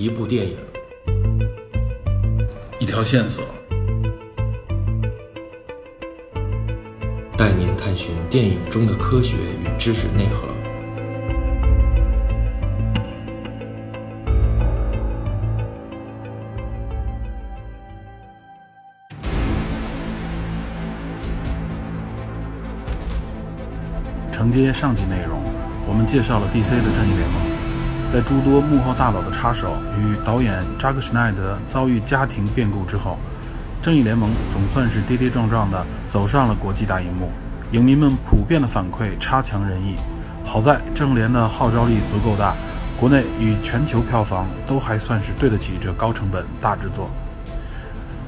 [0.00, 0.56] 一部电影，
[2.78, 3.44] 一条线索，
[7.36, 10.48] 带您探寻电影中的科学与知识内核。
[24.32, 25.42] 承接上集内容，
[25.86, 27.49] 我们介绍了 DC 的正义联盟。
[28.12, 33.16] 在诸多幕后大佬的插手与导演扎克·施奈德遭遇家庭变故之后，
[33.80, 37.30] 正义联盟总算是跌跌撞撞地走上了国际大荧幕。
[37.70, 39.94] 影迷们普遍的反馈差强人意。
[40.44, 42.52] 好在正联的号召力足够大，
[42.98, 47.08] 国内与全球票房都还算是对得起这高成本大制作。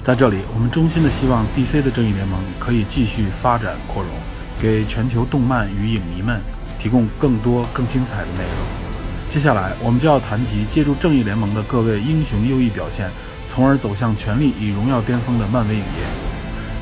[0.05, 4.13] 在这里，我们衷心的希望 DC 的正义联盟可以继续发展扩容，
[4.61, 6.41] 给全球动漫与影迷们
[6.79, 8.92] 提供更多更精彩的内容。
[9.33, 13.11] 接下来，我们就要谈及借助正义联盟的各位英雄优异表现，
[13.49, 16.05] 从而走向权力与荣耀巅峰的漫威影业，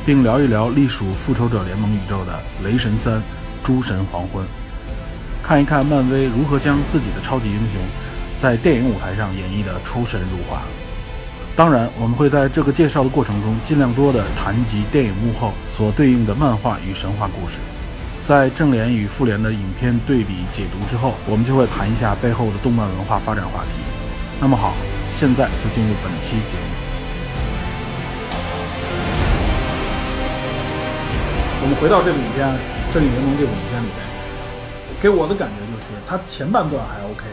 [0.05, 3.23] 并聊一聊隶属复仇者联盟宇宙的雷神三：
[3.63, 4.45] 诸神黄昏，
[5.45, 7.81] 看一看漫威如何将自己的超级英雄
[8.41, 10.63] 在电影舞台上演绎的出神入化。
[11.55, 17.59] 当然，我们会在这个介绍的过程中尽量多的谈及电影幕后所对应的漫画与神话故事。
[18.31, 23.71] 在正联与复联的影片对比解读之后，我们就会谈一下背后的动漫文化发展话题。
[24.41, 24.73] 那么好，
[25.11, 26.71] 现在就进入本期节目。
[31.61, 32.47] 我们回到这部影片
[32.95, 33.99] 《正义联盟》这部影片里面，
[35.03, 37.27] 给我的感觉就是它前半段还 OK，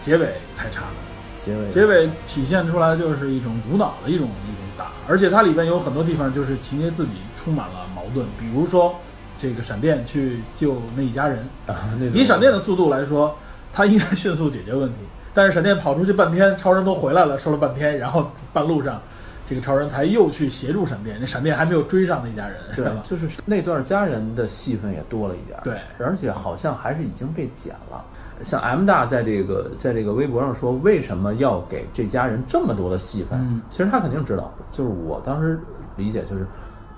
[0.00, 0.96] 结尾太差了。
[1.44, 8.98] 结尾结尾体现出来就是一种无脑的一种一种打，而且它里边有很多地方就是情节自己充满了矛盾，比如说
[9.38, 13.36] 这个闪电去救那一家人，啊，那以闪电的速度来说，
[13.72, 14.96] 他应该迅速解决问题。
[15.32, 19.02] 但是闪电跑出去半天，超人都回来了，说了半天，然后半路上，
[19.44, 23.02] 这个超人才又去协助闪电，那闪电还没有追上那一家人，是对吧，？
[23.02, 28.04] 就是那段家人的戏份也多了一点儿，对而且好像还是已经被剪了。
[28.42, 33.38] 像 M 大在这个在这个微博上说，为什么要给这家人这么多的戏份？
[33.40, 35.58] 嗯其实他肯定知道，就是我当时
[35.96, 36.46] 理解就是，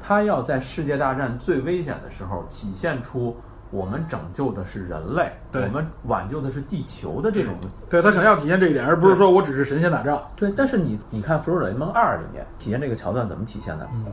[0.06, 3.37] 他要在世界大战最危险的时候体现出
[3.72, 7.55] 我们拯救的是人类，我们挽救的是地球的这种
[7.91, 10.22] 对他可能要体现这一点，而不是说我只是神仙打仗。
[10.37, 13.89] 对，但是你你看《复仇者联盟二》里面体现这个桥段怎么体现的？
[13.94, 14.06] 嗯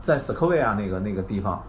[0.00, 1.60] 在斯科维亚那个那个地方，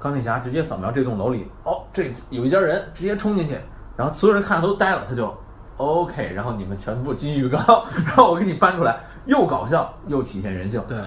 [0.00, 3.56] 钢铁侠直接扫描这栋楼里，哦，这有一家人，直接冲进去，
[3.96, 5.32] 然后所有人看着都呆了，他就
[5.76, 7.62] OK，然后你们全部金鱼缸，
[8.04, 10.82] 然后我给你搬出来，又搞笑又体现人性。
[10.88, 10.98] 对，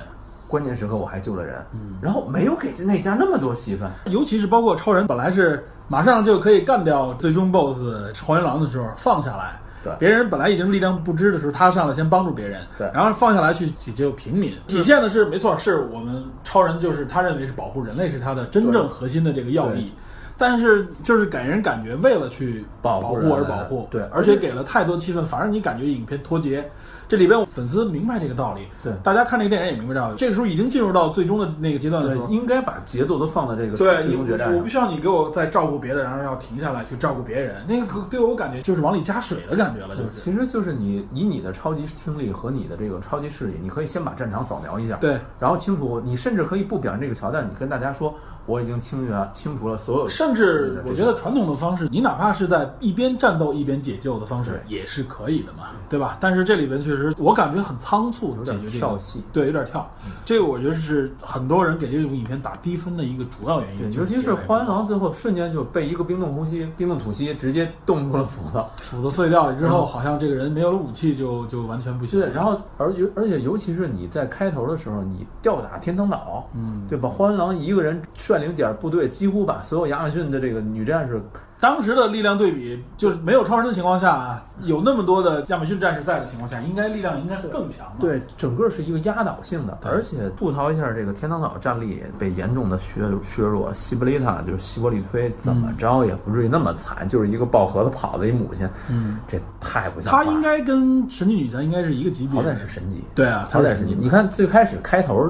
[0.52, 19.94] 关键时刻我还救了人，嗯然后没有给那家那么多戏份，尤其是包括超人，本来是马上就可以干掉最终 BOSS 黄原狼的时候放下来，对别人本来已经力量不支的时候，他上来先帮助别人，对然后放下来去解救平民，体现的是没错，是我们超人就是他认为是保护人类是他的真正核心的这个要义。
[20.38, 26.68] 但是就是给人感觉为了去保护而保护，对而且给了太多气氛，反而你感觉影片脱节。
[27.12, 30.16] 这里边粉丝明白这个道理，对大家看这个电影也明白道理。
[30.16, 34.68] 这个时候已经进入到最终的那个阶段的时候，应该把节奏都放在这个对你，最终决战我不。
[34.70, 40.10] 需要你给我再照顾别的，然后要停下来去照顾别人，那个可对我感觉就是往里加水的感觉了，就，是。
[40.12, 48.16] 其实就是你以你的超级听力和你的这个超级视力，你可以先把战场扫描一下，对，然后清楚，你甚至可以不表现这个桥段，你跟大家说
[48.46, 56.18] 我已经清楚了清除了所有，甚至我觉得传统的方式，你哪怕是在一边战斗一边解救的方式也是可以的嘛，对吧？
[56.20, 59.22] 但是这里边确实我感觉很仓促有点跳戏。
[59.32, 59.90] 对，有点跳。
[60.26, 72.20] 这个我觉得是很多人给这种影片打低分的一个主要原对，因，尤其是荒原狼最后瞬间就被一个冰冻呼吸、冰冻吐息直接冻住了斧子， 斧子碎掉之后，嗯好像这个人没有了武器就就完全不行。
[72.20, 77.10] 对，然后而尤而且尤其是你在开头的时候，你吊打天堂岛，嗯，对吧？
[77.10, 78.02] 荒原狼一个人
[78.32, 81.22] 率领点儿部队，几乎把所有亚马逊的这个女战士
[81.60, 87.98] 当时的力量对比，就是没有超人的情况下啊，有那么多的亚马逊战士在的情况下，应该力量应该是更强嘛。
[88.00, 93.72] 对，整个是一个压倒性的，而且吐槽一下这个天堂岛战力被严重的削削弱。
[93.76, 100.24] 西伯利塔就是西伯利推，怎么着也不至于那么惨，就是一个抱盒子跑的一母亲，嗯，这太不像话。
[100.24, 103.96] 他应该跟神奇女侠应该是一个级别好的，歹是神级，对啊，他好歹是神级。
[104.00, 105.30] 你看最开始开头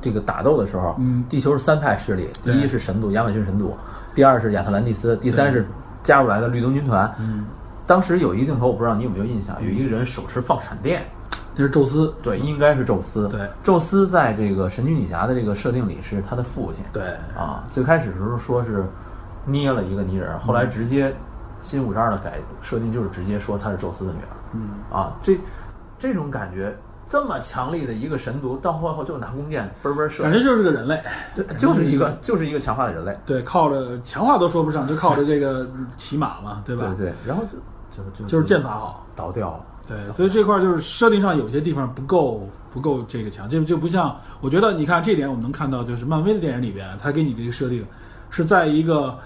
[0.00, 1.24] 这个打斗的时候，嗯。
[1.28, 3.76] 地球是三派势力，第一是神族亚马逊神族，
[4.14, 5.66] 第二是亚特兰蒂斯，第三是
[6.02, 7.12] 加入来的绿灯军团。
[7.18, 7.46] 嗯，
[7.86, 11.02] 当时有一个镜头，我不知道你有没有印象，有一个人手持放闪电，
[11.54, 13.28] 这是宙斯，对，应该是宙斯。
[13.28, 16.84] 对，宙斯在这个神奇女侠的这个设定里是他的父亲。
[16.92, 17.02] 对，
[17.36, 18.84] 啊，最开始的时候说是
[19.44, 21.14] 捏了一个泥人，后来直接
[21.60, 24.36] 新五十二的改设定就是直接说她是宙斯的女儿。
[24.52, 25.38] 嗯，啊，这
[25.98, 26.74] 这种感觉，
[27.10, 31.02] 这么强力的一个神族，到后后就拿弓箭嘣嘣射，感觉就是个人类，
[31.34, 36.94] 对就是一个就是一个强化的人类，对，靠着强化都说不上，就靠着这个骑马嘛，对吧？
[36.96, 39.66] 对对，然后就就就就是剑法好，倒掉了。
[39.88, 47.84] 对，所以这块儿就是设定上有些地方不够不够这个强，就就不像我觉得你看这点我们能看到，就是漫威的电影里边，他给你这个设定
[48.30, 49.18] 是在一个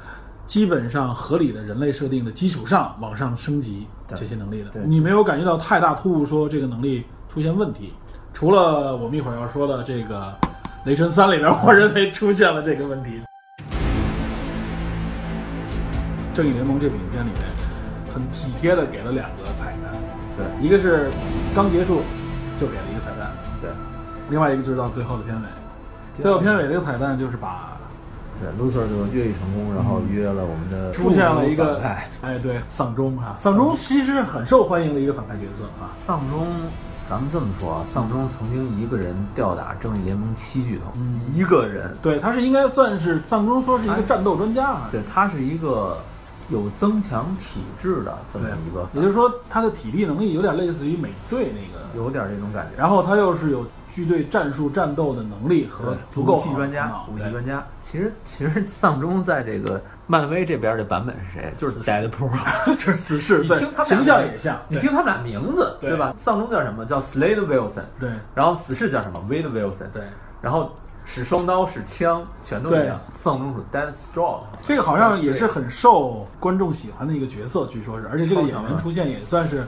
[0.46, 4.70] 基本上合理的人类设定的基础上往上升级对这些能力的。
[4.70, 7.04] 对，你没有感觉到太大突兀，说这个能力
[7.34, 7.92] 出现问题。
[8.32, 10.32] 除了我们一会儿要说的这个
[10.84, 13.20] 《雷神三》里边，我认为出现了这个问题。
[16.36, 17.42] 《正义联盟》这部影片里面，
[18.14, 19.92] 很体贴的给了两个彩蛋，
[20.36, 21.10] 对一个是
[21.56, 22.02] 刚结束
[22.56, 23.69] 就给了一个彩蛋，对
[24.31, 26.22] 另外一个就是到最后的片尾。
[26.22, 27.76] 最后片尾这个彩蛋就是把
[28.40, 35.90] 对，Loser 就越狱成功，然后约了我们的出现了一个反派哎对丧钟啊，丧钟其实很受欢迎的一个反派角色啊。
[35.92, 36.46] 丧钟。
[37.08, 44.88] 咱们这么说啊，丧钟曾经一个人吊打正义联盟七巨头，嗯一个人，对，他是应该算是丧钟说是一个战斗专家啊。
[44.90, 45.98] 对他是一个
[46.49, 52.79] 有增强体质的这么一个，也就是说他的体力能力有点类似于美队那个，有点这种感觉。
[52.79, 57.64] 然后他又是有具对战术战斗的能力和，足够武器专家，武器专家。
[57.81, 61.55] 其实其实丧钟在这个漫威这边的版本是谁？
[61.56, 62.31] 就是 Deadpool。
[62.76, 66.12] 就是死侍，对你听他们俩形象也像，你听他们俩名字对对吧？
[66.17, 66.85] 丧钟叫什么？
[66.85, 70.02] 叫 Slade Wilson，对然后死侍叫什么？Wade Wilson，对。
[70.43, 72.98] 然后使双刀使枪全都一样。
[73.12, 79.66] 丧钟是 Deathstroke，这个好像也是很受观众喜欢的一个角色，据说是，而且这个演员出现也算是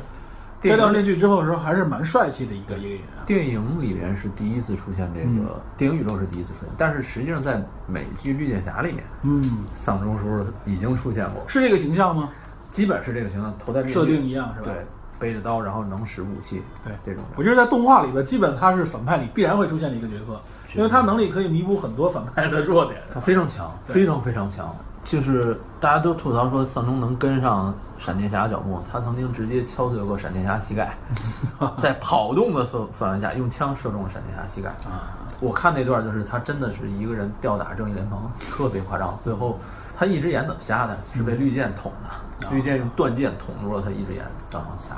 [0.63, 3.07] 摘掉面具之后的时候还是蛮帅气的一个一个演员。
[3.27, 5.47] 电影里边是第一次出现这个，嗯
[5.77, 9.43] 电影宇宙是第一次出现，但是实际上在美剧《绿箭侠》里面，嗯，
[9.77, 12.31] 丧钟叔叔已经出现过，是这个形象吗？
[12.71, 14.67] 基本是这个形象，头戴面具设定一样是吧？
[14.73, 14.87] 对，
[15.19, 20.41] 背着刀，然后能使武器，对这种我觉得在动画里边，基本他是反派里必然会出现的一个角色，
[20.75, 23.01] 因为他能力可以弥补很多反派的弱点。
[23.13, 24.75] 他非常强，非常非常强。
[25.05, 30.93] 就是大家都吐槽说丧钟能跟上闪电侠脚步，他曾经直接敲碎过闪电侠膝盖，
[31.79, 34.71] 在跑动的范范围下用枪射中了闪电侠膝盖。
[34.91, 38.21] 啊，我看那段就是他真的是一个人吊打正义联盟，
[38.51, 39.17] 特别夸张。
[39.23, 39.61] 最后
[39.97, 40.99] 他一只眼怎么瞎的？
[41.15, 44.97] 是被绿箭捅的，啊 绿箭用断剑捅住了他一只眼，然后瞎。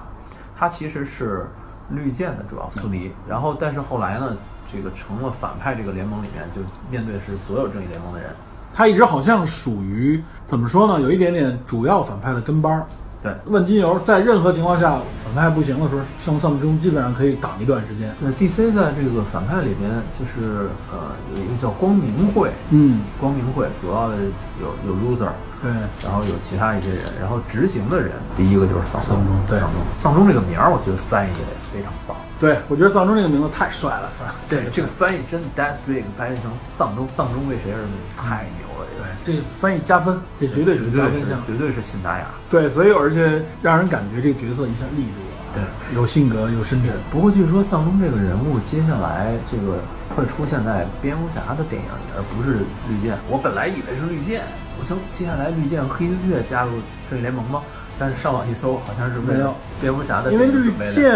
[0.57, 1.47] 他其实是
[1.91, 4.35] 绿箭的主要宿敌，然后但是后来呢，
[4.73, 6.61] 这个成了反派这个联盟里面，就
[6.91, 8.31] 面对是所有正义联盟的人。
[8.75, 11.01] 他一直好像属于怎么说呢？
[11.01, 12.87] 有一点点主要反派的跟班儿。
[13.21, 18.15] 对，问金油在任何情况下反派不行的时候，上丧钟基本上可以挡一段时间。
[18.21, 24.15] 对，DC 在这个反派里边，就是呃有一个叫光明会，嗯，光明会主要的
[24.61, 25.31] 有有 loser，
[25.61, 25.69] 对，
[26.05, 32.17] 然后有其他一些人，然后执行的人，第一个就是丧丧钟对丧钟，丧钟这个名儿，我觉得翻译的非常棒。
[32.41, 34.11] 对，我觉得丧钟这个名字太帅了？
[34.49, 38.87] 对， 这个翻译真的 Deathstreak 翻译成丧钟，丧钟为谁而鸣，太牛了，
[39.25, 41.43] 对，这翻译加分，这绝对是绝对是加分项。
[41.47, 42.27] 绝对是信达雅。
[42.49, 45.63] 对，所以而且让人感觉这个角色一下立住了，对，
[45.97, 46.93] 有性格，有深沉。
[47.11, 49.83] 不过据说丧钟这个人物接下来这个
[50.15, 52.59] 会出现在蝙蝠侠的电影里，而不是
[52.89, 53.19] 绿箭。
[53.29, 54.43] 我本来以为是绿箭，
[54.79, 56.71] 我想接下来绿箭和黑丝雀加入
[57.11, 57.63] 正义联盟吗？
[57.99, 61.13] 但是上网一搜，好像是没有蝙蝠侠的因为绿箭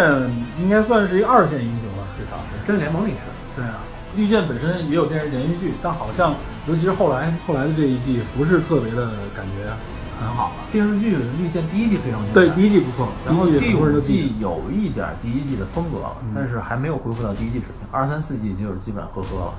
[0.61, 2.66] 应该算是一个二线英雄了，至少是。
[2.66, 3.61] 正义联盟里是。
[3.61, 3.80] 对啊，
[4.16, 6.35] 绿箭本身也有电视连续剧，但好像
[6.66, 9.71] 尤其是后来后来的这一季，不是特别的感觉
[10.18, 10.54] 很好了。
[10.73, 17.88] 电视剧《绿箭》第一季非常对，第一季不错，然后第五季有一点第一季的风格了，嗯但是还没有恢复到第一季水平。
[17.90, 19.54] 二三四季就是基本呵呵了。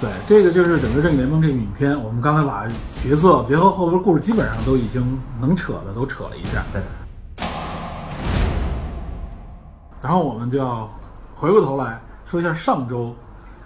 [0.00, 2.66] 对，这个就是整个正义联盟这部影片，我们刚才把
[3.02, 6.62] 角色结合后边故事，基本上都已经能扯的都扯了一下。
[6.72, 6.82] 对，
[10.02, 10.90] 然后我们就要
[11.34, 13.14] 回过头来说一下上周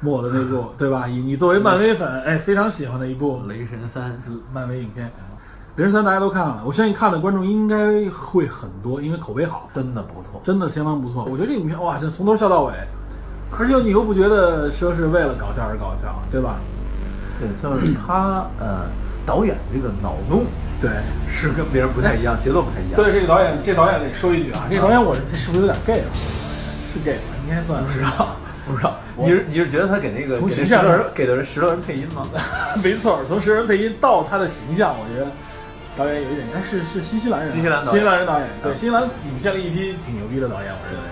[0.00, 1.08] 末的那部， 对吧？
[1.08, 4.20] 以你作为漫威粉，哎，非常喜欢的一部雷神三
[4.52, 5.06] 漫威影片，
[5.76, 11.24] 《雷神三》大家都看了，我相信看的观众应该会很多，因为口碑好，真的不错，真的相当不错。
[11.24, 12.72] 我觉得这影片哇，这从头笑到尾，
[13.56, 16.58] 而且你又不觉得说是为了搞笑而搞笑，对吧？
[17.38, 18.86] 对，就是他呃
[19.24, 20.44] 导演这个脑洞
[20.80, 20.90] 对。
[21.30, 22.96] 是跟别人不太一样，节奏不太一样。
[22.96, 26.10] 对这个导演，这导演得说一句啊，这个导演我这是不是有点 gay 了？
[26.92, 27.22] 是 gay 吧？
[27.48, 28.36] 应该算不知道。
[28.68, 32.28] 不知道你是你是觉得他给那个从形象人给的人石头人配音吗？
[32.84, 35.30] 没错，从石头人配音到他的形象，我觉得
[35.96, 41.08] 导演有一点，哎，是是新西兰人啊，新西兰新西兰人导演，对，嗯新西兰引荐了一批挺牛逼的导演，我认为。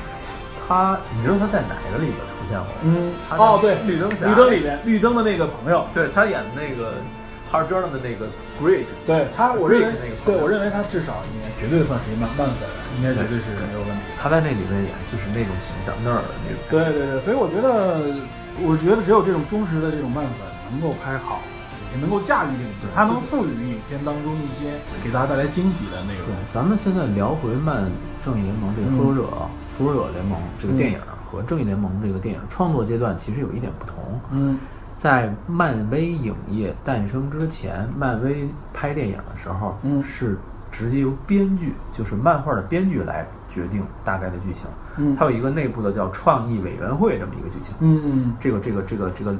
[0.66, 2.68] 他你知道他在哪个里边出现过？
[2.82, 6.94] 嗯他哦，对，绿灯侠绿灯里面，绿灯的那个朋友，对他演的那个
[7.50, 8.26] Hard Jordan 的那个
[8.58, 9.94] Greg，对他，我认为
[10.24, 12.66] 对我认为他至少应该绝对算是一漫漫粉，
[12.98, 14.04] 应该绝对是没有问题。
[14.20, 16.58] 他在那里面演就是那种形象，那儿的那种。
[16.68, 18.02] 对对对，所以我觉得，
[18.62, 20.42] 我觉得只有这种忠实的这种漫粉
[20.72, 21.40] 能够拍好，
[21.94, 27.86] 也能够驾驭这个影片，他能赋予影片当中一些给大家带来惊喜的内容对。，咱们现在聊回漫
[28.24, 29.30] 正义联盟这个复仇者、
[29.76, 30.98] 复仇者联盟这个电影
[31.30, 33.96] 和正义联盟这个电影创作阶段其实有一点不同。
[34.30, 34.58] 嗯
[34.96, 40.38] 在漫威影业诞生之前，漫威拍电影的时候，嗯是
[40.70, 44.62] 直接由编剧，就是漫画的编剧来决定大概的剧情。
[44.96, 47.74] 嗯它有一个内部的叫创意委员会这么一个剧情。
[47.80, 49.36] 嗯嗯这个这个这个这个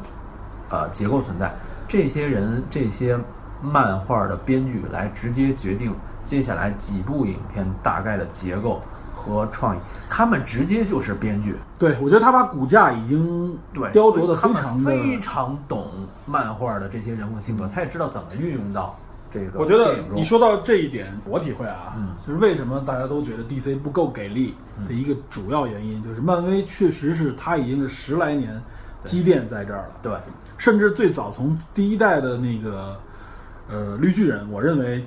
[0.68, 1.50] 呃结构存在。
[1.88, 3.18] 这些人这些
[3.62, 8.82] 漫画的编剧来直接决定接下来几部影片大概的结构
[9.26, 14.90] 和创意，他们直接就是编剧，对，我觉得他把骨架已经对，雕琢的非常的。
[14.90, 15.90] 非常懂
[16.25, 18.97] 漫画的这些人物性格，他也知道怎么运用到
[19.33, 19.59] 这个。
[19.59, 24.54] 我觉得你，说到这一点，我体会啊，嗯就是为什么大家都觉得 DC 不够给力
[24.87, 28.62] 的一个主要原因，就是漫威确实是他已经是十来年
[29.04, 30.12] 积淀在这儿了，对
[30.59, 32.97] 甚至最早从第一代的那个
[33.68, 35.06] 呃绿巨人，我认为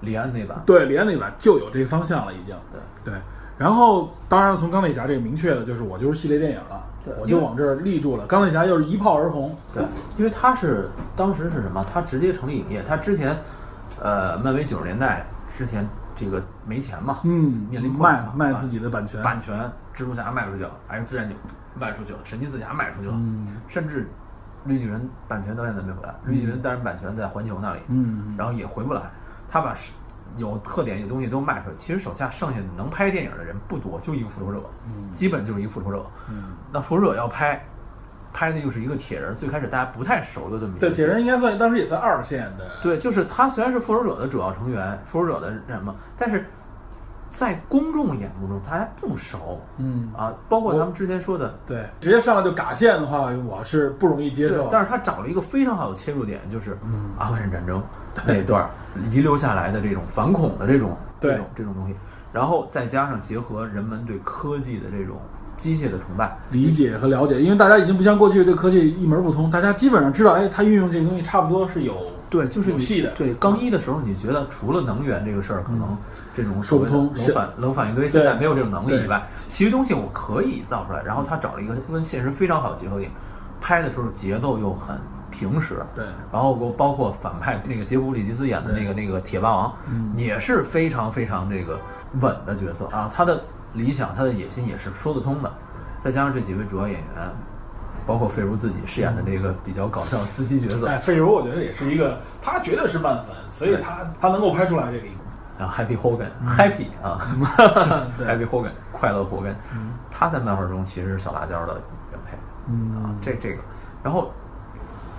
[0.00, 3.20] 李安那版，对李安那版就有这方向了，已经对对。
[3.58, 8.26] 然后当然从钢铁侠这个明确的就是我就是系列电影了对，我就往这儿立住了。
[8.26, 9.82] 钢铁侠又是一炮而红，对，
[10.16, 11.84] 因为他是当时是什么？
[11.92, 13.36] 他直接成立影业，他之前，
[14.00, 19.58] 呃，漫威九十年代之前这个没钱嘛，嗯，面临卖卖自己的版权，版权，
[19.94, 21.36] 蜘蛛侠卖出去了，X 战警
[21.74, 23.46] 卖出去了，神奇四侠卖出去了，嗯。
[23.66, 24.08] 甚至
[24.64, 29.02] 绿巨人版权到现在没回来，绿巨人当然版权在环球那里，嗯，然后也回不来，
[29.48, 29.92] 他把是
[30.38, 34.62] 有特点有东西都卖出去，其实手下剩下能拍电影的人不多，就一个复仇者，
[35.12, 36.06] 基本就是一个复仇者。
[36.30, 37.62] 嗯那复仇者要拍，
[38.32, 46.44] 拍的又是一个铁人，最开始大家不太熟的这么一个对，铁人应该算当时也算二线的，对，就是他虽然是复仇者的主要成员，复仇者的什么，但是
[47.38, 49.60] 在公众眼目中他还不熟。
[49.76, 50.34] 嗯，啊。
[50.48, 54.68] 包括咱们之前说的，对，直接上来就嘎线的话，我是不容易接受。
[54.72, 57.10] 但是他找了一个非常好的切入点，就是嗯。
[57.16, 57.80] 阿富汗战争
[58.26, 58.70] 那段儿
[59.12, 61.94] 遗留下来的这种反恐的这种这种这种东西，
[62.32, 65.16] 然后再加上结合人们对科技的这种
[65.58, 71.94] 机械的崇拜，理解和了解，因为大家已经不像过去对科技一门不通，大家基本上知道，哎，它运用这个东西差不多是有
[72.30, 73.10] 对，就是有戏的。
[73.10, 75.96] 对刚一的时候，你觉得除了能源这个事儿，可能
[76.36, 81.02] 这种说不通冷反冷反应堆现在没有这种能力以外，其余东西我可以造出来。
[81.02, 83.10] 然后他找了一个跟现实非常好的结合点，
[83.60, 84.96] 拍的时候节奏又很
[85.30, 85.78] 平实。
[85.94, 86.04] 对。
[86.30, 90.12] 然后包包括反派那个杰弗里吉斯演的那个那个铁霸王，嗯。
[90.14, 91.80] 也是非常非常这个
[92.20, 92.84] 稳的角色。
[92.86, 93.10] 啊。
[93.14, 93.42] 他的
[93.74, 95.52] 理想，他的野心也是说得通的。
[95.98, 97.30] 再加上这几位主要演员，
[98.06, 105.06] 包括费如自己饰演的那个比较搞笑的司机角色，哎，费如我觉得也是一个，他绝对是漫粉，所以他他能够拍出来这个
[105.64, 107.36] 啊 Happy Hogan，Happy 啊
[108.20, 109.54] ，Happy Hogan，快乐霍根，
[110.08, 111.80] 他在漫画中其实是小辣椒的
[112.12, 113.58] 原配嗯啊，这这个，
[114.04, 114.30] 然后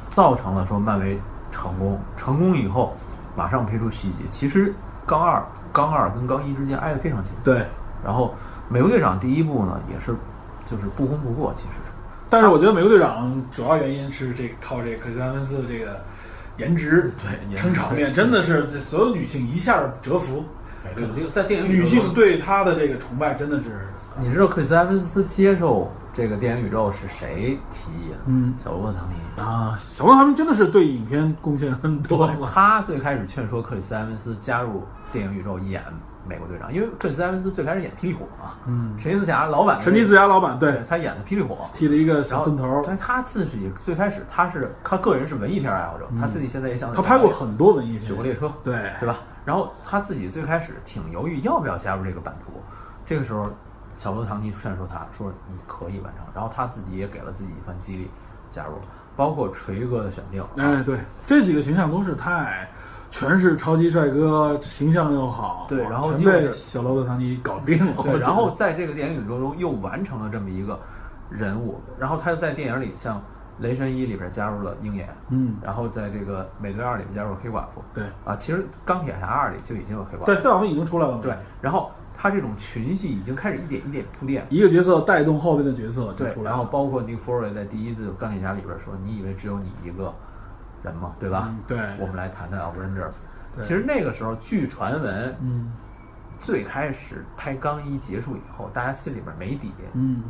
[0.09, 1.19] 造成了说漫威
[1.51, 2.95] 成功，成功以后
[3.35, 4.23] 马上拍出续集。
[4.29, 4.73] 其实
[5.05, 7.65] 刚二、刚二跟刚一之间挨得非常近，对。
[8.03, 8.33] 然后
[8.67, 10.15] 美国队长第一部呢也是
[10.65, 11.91] 就是不攻不破，其实是。
[12.29, 15.99] 但是我觉得美国队长主要原因是这个靠这个克里斯·埃文斯的这个
[16.57, 20.43] 颜值对撑场面，真的是这所有女性一下折服。
[20.95, 23.81] 对这个在电影女性对他的这个崇拜真的是，
[24.17, 28.17] 你知道克里斯埃文斯接受这个电影宇宙是谁提议的？
[28.27, 29.13] 嗯小罗伯特·唐尼。
[29.41, 35.83] 啊，小罗他们真的是对影片贡献很多，他最开始劝说克里斯·埃文斯加入电影宇宙演
[36.29, 38.93] 美国队长，因为克里斯·埃文斯最开始演霹雳火嘛，嗯。
[38.99, 40.71] 神奇四侠老板神奇四侠老板对。
[40.73, 48.93] 对他演的霹雳火，剃了一个小寸头，但是他自己最开始他是他个人是文艺片爱好者，他自己现在也想他拍过很多文艺《雪国片，列车》，对。
[48.99, 49.17] 对吧？
[49.43, 52.61] 然后他自己最开始挺犹豫要不要加入这个版图，
[53.03, 53.49] 这个时候
[53.97, 58.11] 小罗伯特·唐尼劝说他说你可以完成，然后他自己也给了自己一番激励，
[58.51, 58.73] 加入。
[58.73, 58.81] 了，
[59.15, 62.69] 包括锤哥的选定，哎对，这几个形象都是太。
[63.09, 67.93] 全是超级帅哥，形象又好，对然后全被小罗伯特唐尼搞定了。
[68.03, 70.79] 对，然后在这个电影宇宙中又完成了这么一个
[71.29, 73.17] 人物，然后他又在电影里像
[73.59, 84.45] 《雷神一》里边加入了鹰眼，嗯，然后在这个《美队二》里边加入了黑寡妇，对啊，其实《钢铁侠二》里就已经有黑寡妇，对，黑寡妇已经出来了嘛，对，然后他这种群戏已经开始一点一点铺垫。
[84.49, 86.49] 一个角色带动后边的角色就出，来了。
[86.51, 90.13] 然后包括那个 o r 在第一次钢铁侠里边说：“你以为只有你一个
[90.83, 91.15] 人嘛？
[91.19, 93.19] 对吧？”嗯对我们来谈谈 Avengers。
[93.59, 95.71] 其实那个时候，据传闻，嗯
[96.39, 100.23] 最开始拍刚一结束以后，大家心里边没底，嗯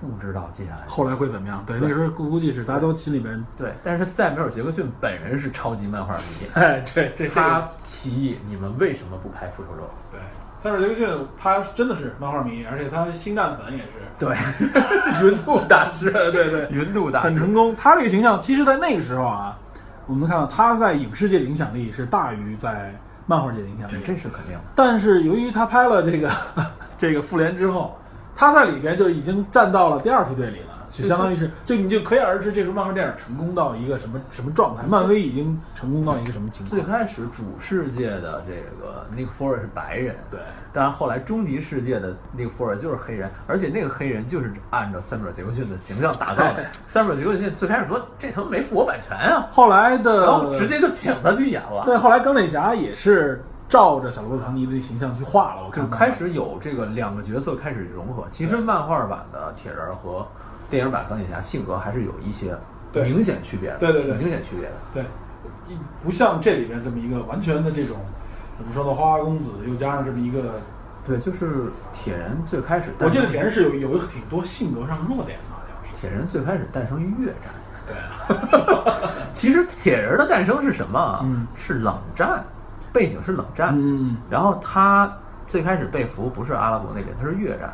[0.00, 1.64] 不知道接下来后来会怎么样？
[1.64, 9.88] 对，那个时候估估计是大家都心里边，对，但是塞缪尔·杰克逊本人是超级漫画迷，哎，这这这他提议你们为什么不拍复仇者？
[10.10, 10.20] 对，
[10.64, 14.34] 塞缪尔·杰克逊他真的是漫画迷，而且他星战粉也是，对，
[15.22, 17.76] 云度大师，对对对，云度大师很成功。
[17.76, 19.58] 他这个形象，其实，在那个时候啊，
[20.06, 23.96] 我们能看到他在影视界的影响力是大于在漫画界的影响力。
[24.02, 24.60] 这是肯定的。
[24.74, 26.30] 但是由于他拍了这个
[26.96, 27.94] 这个复联之后，
[28.34, 34.82] 他在里边就已经站到了第二梯队里了，就相当于是，就你就可想而知，这出漫画电影成功到一个什么什么状态。
[34.88, 36.94] 漫威已经成功到一个什么情况最？
[36.94, 40.38] 开始主世界的这个 Nick Fury 是白人，对，
[40.72, 46.64] 但是后来终极世界的 Nick Fury 就是黑人，而且那个黑人就是按照塞缪尔·杰克逊的形象打造的。
[46.86, 51.82] 塞缪尔·杰克逊最开始说这他妈没付我版权啊，后来的然后直接就请他去演了。
[51.84, 55.64] 对，后来钢铁侠也是照着小罗伯特·唐尼的形象去画了。
[55.64, 58.24] 我看就开始有这个两个角色开始融合。
[58.30, 60.26] 其实漫画版的铁人和
[60.70, 62.56] 电影版钢铁侠性格还是有一些
[62.92, 64.74] 明显区别的，对对对明显区别的。
[64.92, 65.02] 对，
[65.68, 67.96] 一不像这里边这么一个完全的这种
[68.56, 70.60] 怎么说呢，花花公子，又加上这么一个，
[71.06, 76.00] 对，就是铁人最开始，我记得铁人是有有挺多性格上弱点的，好像是。
[76.00, 77.36] 铁人最开始诞生于越战。
[77.86, 77.94] 对，
[79.34, 81.20] 其实铁人的诞生是什么啊？
[81.24, 82.42] 嗯是冷战，
[82.92, 83.74] 背景是冷战。
[83.76, 85.12] 嗯，然后他
[85.46, 87.72] 最开始被俘不是阿拉伯那边，他是越战，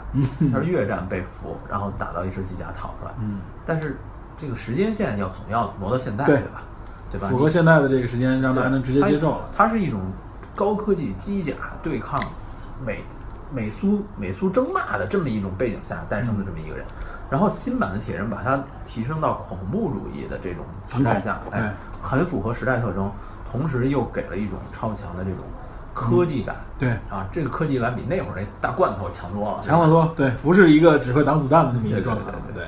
[0.53, 3.13] 他是越战被俘，然后打到一身机甲逃出来。
[3.21, 3.97] 嗯，但是
[4.37, 6.63] 这个时间线要总要挪到现在，对对吧？
[7.13, 7.29] 对吧？
[7.29, 9.51] 符合现在的这个时间，让大家能直接接受了。
[9.57, 10.01] 它是一种
[10.55, 12.19] 高科技机甲对抗
[12.85, 13.05] 美
[13.53, 16.85] 美苏美苏争霸的这么一种背景下诞生的这么一个人。
[17.31, 21.73] 然后新版的铁人把它提升到恐怖主义的这种时代下，哎，
[22.03, 23.09] 很符合时代特征，
[23.49, 25.45] 同时又给了一种超强的这种
[25.95, 26.57] 科技感。
[26.79, 30.13] 对，啊，这个科技感比那会儿那大罐头强多了，强得多。
[30.17, 32.55] 对，不是一个只会挡子弹的那么一个状态对。
[32.55, 32.67] 对对，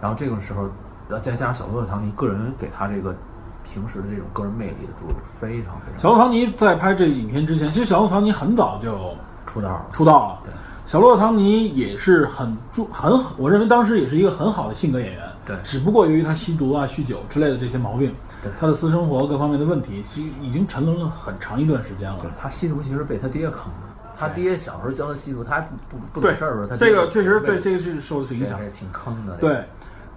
[0.00, 0.62] 然后这个时候，
[1.08, 3.14] 然后再加上小罗伯特·唐尼个人给他这个
[3.62, 9.16] 平时的这种个人魅力的注入，非常非常小罗伯特·唐尼在拍这影片之前，其实小罗伯特·唐尼很早就
[9.46, 9.86] 出道了。
[9.92, 10.38] 出道了。
[10.44, 10.52] 对，
[10.84, 15.22] 小罗伯特·唐尼也是很注很，我认为当时也是一个很好的性格演员。
[15.46, 22.18] 对只不过由于他吸毒啊、酗酒之类的这些毛病，对他的私生活各方面的问题，其实已经沉沦了很长一段时间了。
[22.40, 28.68] 他吸毒其实被他爹坑的，他爹小时候教他吸毒，他还不不懂事儿的时候，他这个确实对这个是受影响对。
[28.68, 29.36] 这挺坑的。
[29.36, 29.64] 对，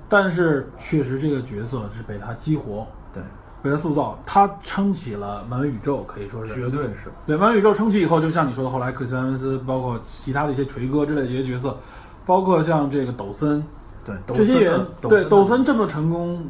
[0.07, 3.21] 但是确实这个角色是被他激活，对，
[3.61, 7.11] 被他塑造，他撑起了漫威宇宙，可以说是绝对是。
[7.25, 11.77] 对，漫威宇宙撑起以后，就像你说的，后来克里斯·埃文斯，包括其他的一些锤哥之类的这些角色，
[12.25, 13.63] 包括像这个抖森，
[14.05, 16.45] 对，这些人，对抖抖森这么成功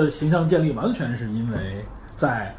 [0.00, 1.84] 的形象建立，完全是因为
[2.16, 2.54] 在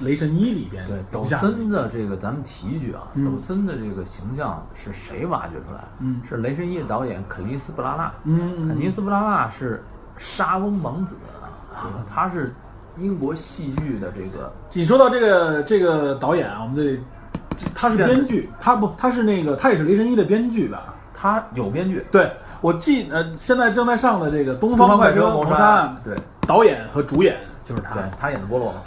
[0.04, 5.80] 《雷神一》里边对抖森的这个，咱们提一句啊，嗯抖森的这个形象是谁挖掘出来？
[6.00, 8.12] 嗯是雷神一的导演肯尼斯·布拉纳。
[8.24, 9.84] 嗯肯尼斯·布拉纳是
[10.18, 11.14] 莎翁王子
[11.74, 12.54] 啊，他是
[12.98, 17.00] 英国戏剧的这个你说到这个这个导演啊，我们得，
[17.74, 20.94] 他是编剧，他不，他是那个，他也是《雷神一》的编剧吧？
[21.12, 26.14] 他有编剧，对，我记呃，现在正在上的这个《东东方快车车谋杀案对》，
[26.46, 27.94] 导演和主演就是他。
[27.94, 28.80] 对，，他演的波洛嘛，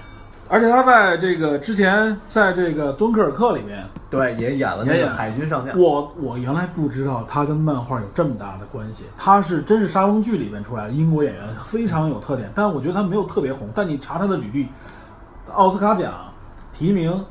[0.48, 5.78] 而且他在这个之前，在这个《敦刻尔克》里面，对，也演了那个海军上将。
[5.78, 13.68] 我我原来不知道他跟漫画有这么大的关系，他是真是沙翁剧里面出来的英国演员，非常有特点，但我觉得他没有特别红。
[13.76, 14.68] 但你查他的履历，
[15.52, 16.14] 奥斯卡奖
[16.72, 17.26] 提名，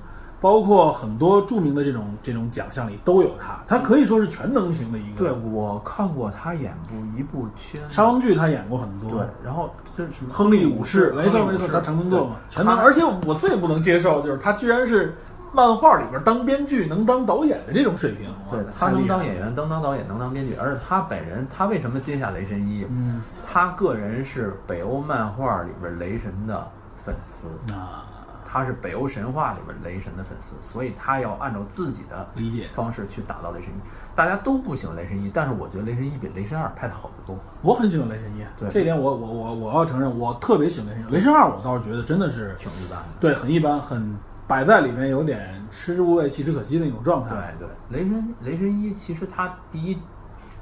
[0.46, 5.18] 包括很多著名的这种这种奖项里都有他，他可以说是全能型的一个。
[5.18, 9.10] 对，我看过他演部一部片，沙翁剧他演过很多。
[9.10, 12.78] 对，然后就是什么亨利武士，没错没错，他成名作嘛，全能。
[12.78, 15.16] 而且我最不能接受就是他居然是
[15.52, 18.30] 漫画里边当编剧能当导演的这种水平。
[18.48, 19.24] 对哇他能当。
[19.24, 22.86] 演员，能当导演，能当编剧，而且他本人，他为什么接下雷神一？
[22.88, 26.70] 嗯他个人是北欧漫画里边雷神的
[27.04, 28.06] 粉丝，啊，
[28.46, 32.68] 他是北欧神话里边雷神的粉丝，所以他要按照自己的理解。
[32.74, 33.80] 方式去打造雷神一。
[34.14, 37.38] 大家都不喜欢雷神一，但是我觉得雷神一比雷神二拍的好得多。
[37.60, 41.14] 我很喜欢雷神一，对这一点我我我我要承认，我特别喜欢雷神一。
[41.14, 43.06] 雷神二我倒是觉得真的是挺一般的。
[43.20, 47.52] 对很一般，很摆在里面有点吃之无味弃之可惜的那种状态。
[47.58, 49.98] 对对，雷神雷神一其实他第一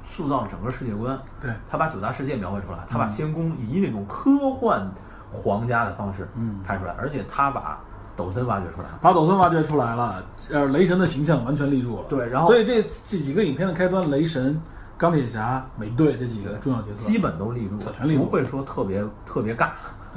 [0.03, 4.89] 塑造了整个世界观，对他把九大世界描绘出来，他把仙宫以那种科幻
[5.35, 7.79] 皇家的方式嗯拍出来，而且他把
[8.15, 8.87] 抖森挖掘出来。
[9.01, 12.05] 把抖森挖掘出来了，呃，雷神的形象完全立住了。
[12.07, 14.59] 对然后所以这这几个影片的开端，雷神、
[14.97, 19.69] 钢铁侠、美队这几个重要角色，基本都立住了，全立住不会说特别特别尬，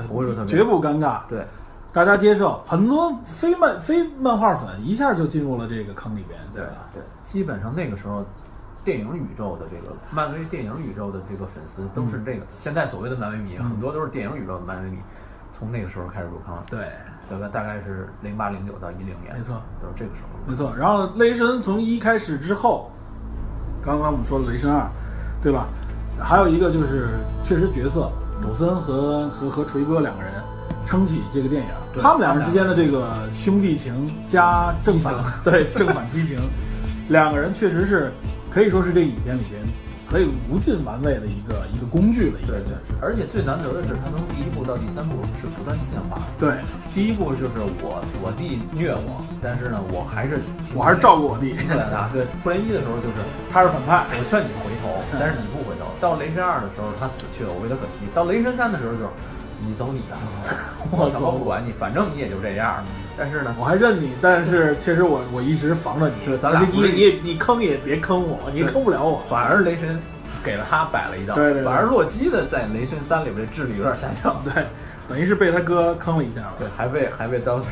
[0.07, 1.21] 不会说特别绝不尴尬。
[1.29, 1.45] 对
[1.91, 6.71] 大家接受，很多非漫非漫画粉一下就进入了这个坑里边，对吧？
[6.93, 8.25] 对，基本上那个时候，
[8.89, 14.97] 电影宇宙的这个漫威电影宇宙的这个粉丝，都是这个、现在所谓的漫威迷，很多都是电影宇宙的漫威迷，
[15.53, 16.89] 从那个时候开始入坑，对，
[17.29, 20.51] 大概大概是零八零九到一零年，没错，都是这个时候。
[20.51, 20.75] 没错。
[20.75, 22.91] 然后雷神从一开始之后，
[23.85, 24.89] 刚刚我们说了雷神二，
[25.43, 25.69] 对吧？
[26.19, 27.11] 还有一个就是
[27.43, 30.33] 确实角色，抖森和和和锤哥两个人
[30.87, 31.69] 撑起这个电影，
[32.01, 36.39] 他们两人之间的这个兄弟情加正反对正反激情，
[37.11, 38.11] 两个人确实是
[38.51, 39.63] 可以说是这影片里边
[40.09, 42.97] 可以无尽玩味的一个一个工具了，一个对对算是。
[43.01, 46.25] 而且最难得的是，他从第一部到第三部是不断进化的。
[46.41, 50.41] 对，第一部就是我我弟虐我，但是呢，我还是
[50.73, 51.53] 我还是照顾我弟，
[52.11, 53.21] 对复联一的时候就是
[53.53, 55.85] 他是反派，我劝你回头，但是你不回头。
[56.01, 58.09] 到雷神二的时候，他死去了，我为他可惜。
[58.15, 59.13] 到雷神三的时候，就是
[59.61, 60.17] 你走你的，
[60.89, 62.81] 我怎么不管你，反正你也就这样。
[63.19, 69.23] 但是呢，我还认你，但是确实我我一直防着你，对咱俩你你你坑也别坑我，你坑不了我。
[69.29, 70.01] 反而雷神
[70.45, 74.41] 给了他摆了一道，对对对反而洛基的在雷神三里边这智力有点下降。
[74.45, 74.65] 对，
[75.09, 77.67] 等于是被他哥坑了一下，对，还被还被当时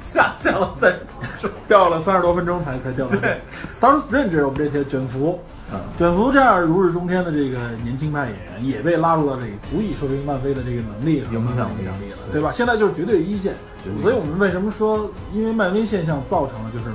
[0.00, 0.92] 下降了三。
[1.68, 3.40] 掉了三十多分钟才才掉对。
[3.78, 5.38] 当时认知我们这些卷福，
[5.72, 12.50] 嗯卷福这样如日中天的这个年轻派演员，也被拉入到这里，足以说明漫威的这个能力和影响力影响力了，对对吧？
[12.50, 13.54] 现在就是绝对一线
[14.02, 16.86] 所以我们为什么说，因为漫威现象造成了就是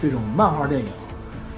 [0.00, 0.86] 这种漫画电影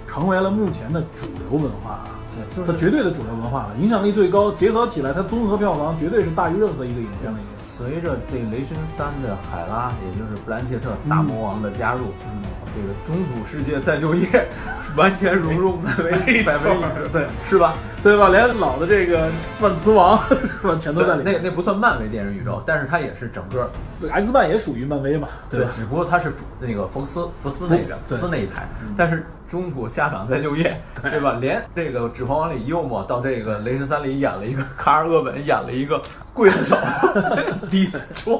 [0.06, 2.00] 成为了目前的主流文化。
[2.34, 7.38] 对，就它绝对的主流文化了，影响力最高，结合起来，它综合票房绝对是大于任何一个影片的。
[7.56, 12.42] 随着这《雷神三》的海拉，也就是布兰切特大魔王的加入，嗯
[12.78, 14.26] 这个中土世界再就业，
[14.96, 17.74] 完全融入漫威没错漫威宇宙，对是吧？
[18.02, 18.28] 对吧？
[18.28, 19.28] 连老的这个
[19.60, 20.34] 万磁王是
[20.68, 21.34] 吧，全都在里面。
[21.42, 23.68] 那那不算漫威电影宇宙，但是它也是整个
[24.08, 25.70] X 曼也属于漫威嘛，对吧？
[25.74, 31.38] 只不过它是那个福斯福斯那边福斯那一台，但是中土下岗再就业，对吧？
[31.40, 36.00] 连这个《指环王》里幽默到这个《雷神三》里演了一个卡尔厄本，演了一个
[36.34, 36.76] 刽子手，
[37.68, 38.38] 第一次踹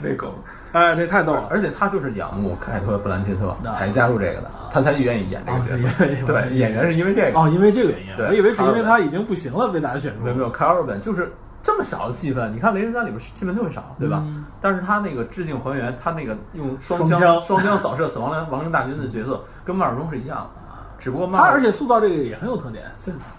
[0.00, 0.32] 那狗。
[0.72, 1.48] 哎，这太逗了。
[1.50, 6.04] 而且他就是仰慕凯特·布兰切特啊才加入这个的，他才愿意演这个角色。
[6.26, 7.38] 对，演员是因为这个。
[7.38, 10.24] 哦，因为这个原因，对我以为是因为他已经不行了被大家选中。
[10.24, 11.32] 没有没有，凯尔本就是
[11.62, 14.22] 这么小的戏份，你看《雷神三》里边戏份特别少，对吧？
[14.26, 20.62] 嗯但是他那个致敬还原，他那个用双枪双枪扫射死亡亡亡灵大军的角色，跟万尔中是一样的，
[21.00, 22.84] 只不过他而且塑造这个也很有特点，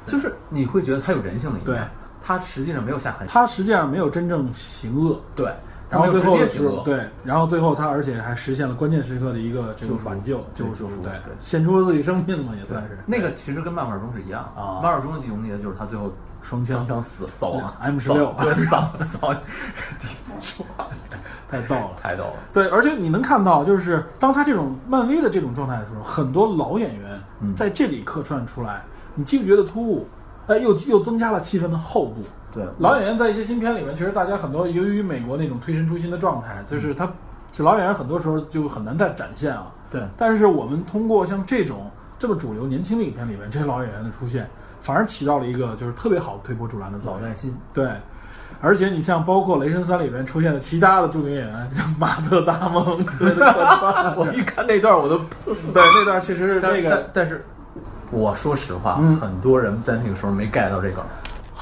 [0.06, 1.90] 就是你会觉得他有人性的一对面，
[2.22, 5.50] 他实际上没有下狠手，他实际上没有真正行恶，对，
[5.90, 18.92] 然后最后的直接行恶，时候对，然后最后他而且还实现了关键时刻的一个这个挽救、救赎对，献出了自己生命嘛，也算是那个其实跟漫画中是一样啊漫画中的剧情节就是他最后双枪枪死扫亡 M16 扫对扫
[19.22, 19.36] 扫
[21.48, 21.92] 太逗了。
[22.02, 22.34] 太逗了。
[22.52, 28.82] 对，而且你能看到，就是当他这种漫威的这种状态的时候，很多老演员嗯在这里客串出来，
[29.14, 30.08] 你既不觉得突兀，
[30.48, 32.24] 哎，又又增加了气氛的厚度。
[32.54, 37.12] 对，老演员在一些新片里面，其实大家很多由于美国那种推陈出新的状态，就是他，
[37.52, 39.72] 这老演员很多时候就很难再展现啊。
[39.90, 40.02] 对。
[40.16, 41.90] 但是我们通过像这种
[42.20, 44.48] 这么主流年轻的影片里面，这些老演员的出现，
[44.80, 47.22] 反而起到了一个就是特别好的推波助澜的作用。
[47.22, 47.90] 老带新，对，
[48.62, 52.84] 而且你像包括《雷神三》里面出现的其他的著名演员，像马特·达蒙。
[54.16, 57.44] 我一看那段我都对那段确实是那个但但是，
[58.12, 59.18] 我说实话，嗯。
[59.18, 61.04] 很多人在那个时候没 get 到这个。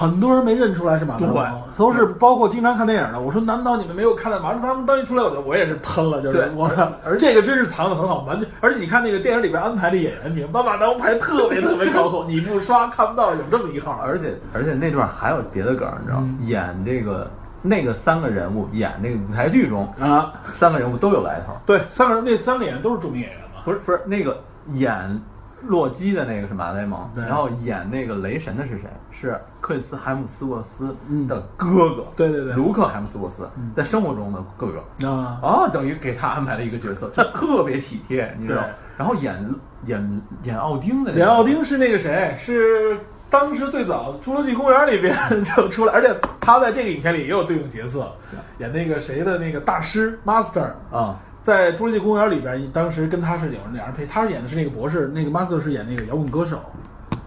[0.02, 3.22] 很多人没认出来是马特·达蒙，都是包括经常看电影的。
[3.22, 16.28] 我说难道你们没有看到马特·达蒙当一出来，我就我也是喷了，就是我操，而这个真是藏的很好，完全而且你看那个电影里边安排的演员名，把马特·达蒙排特别特别靠后， 你不刷看不到有这么一号，而且而且那段还有别的梗儿，你知道吗？
[16.40, 16.48] 嗯。
[16.48, 17.30] 演这个
[17.62, 21.54] 那个三个人物演那个舞台剧中，啊，三个人物都有来头。
[21.66, 24.36] 对，三个人那三个演员都是著名演员嘛，不是不是那个
[24.74, 25.22] 演
[25.64, 28.84] 洛基的那个是马雷蒙，然后演那个雷神的是谁？
[29.12, 32.54] 是克里斯海姆斯沃斯嗯的哥哥，对对对。
[32.54, 33.72] 卢克海姆斯沃斯嗯。
[33.76, 35.08] 在生活中的哥哥。
[35.08, 38.64] 啊，啊，等于给他安排了一个角色，就 特别体贴，你知道。
[38.98, 39.54] 然后演
[39.86, 41.20] 演演奥丁的那个。
[41.20, 42.36] 演奥丁是那个谁？
[42.38, 42.98] 是
[43.30, 48.12] 当时最早《侏罗纪公园》里边 就出来，而且他在这个影片里也有对应角色，
[48.60, 56.62] 演那个谁的那个大师 Master，啊，在《侏罗纪公园》里边，当时跟他是有人两人配，他演的是那个博士，那个 Master 是演那个摇滚歌手，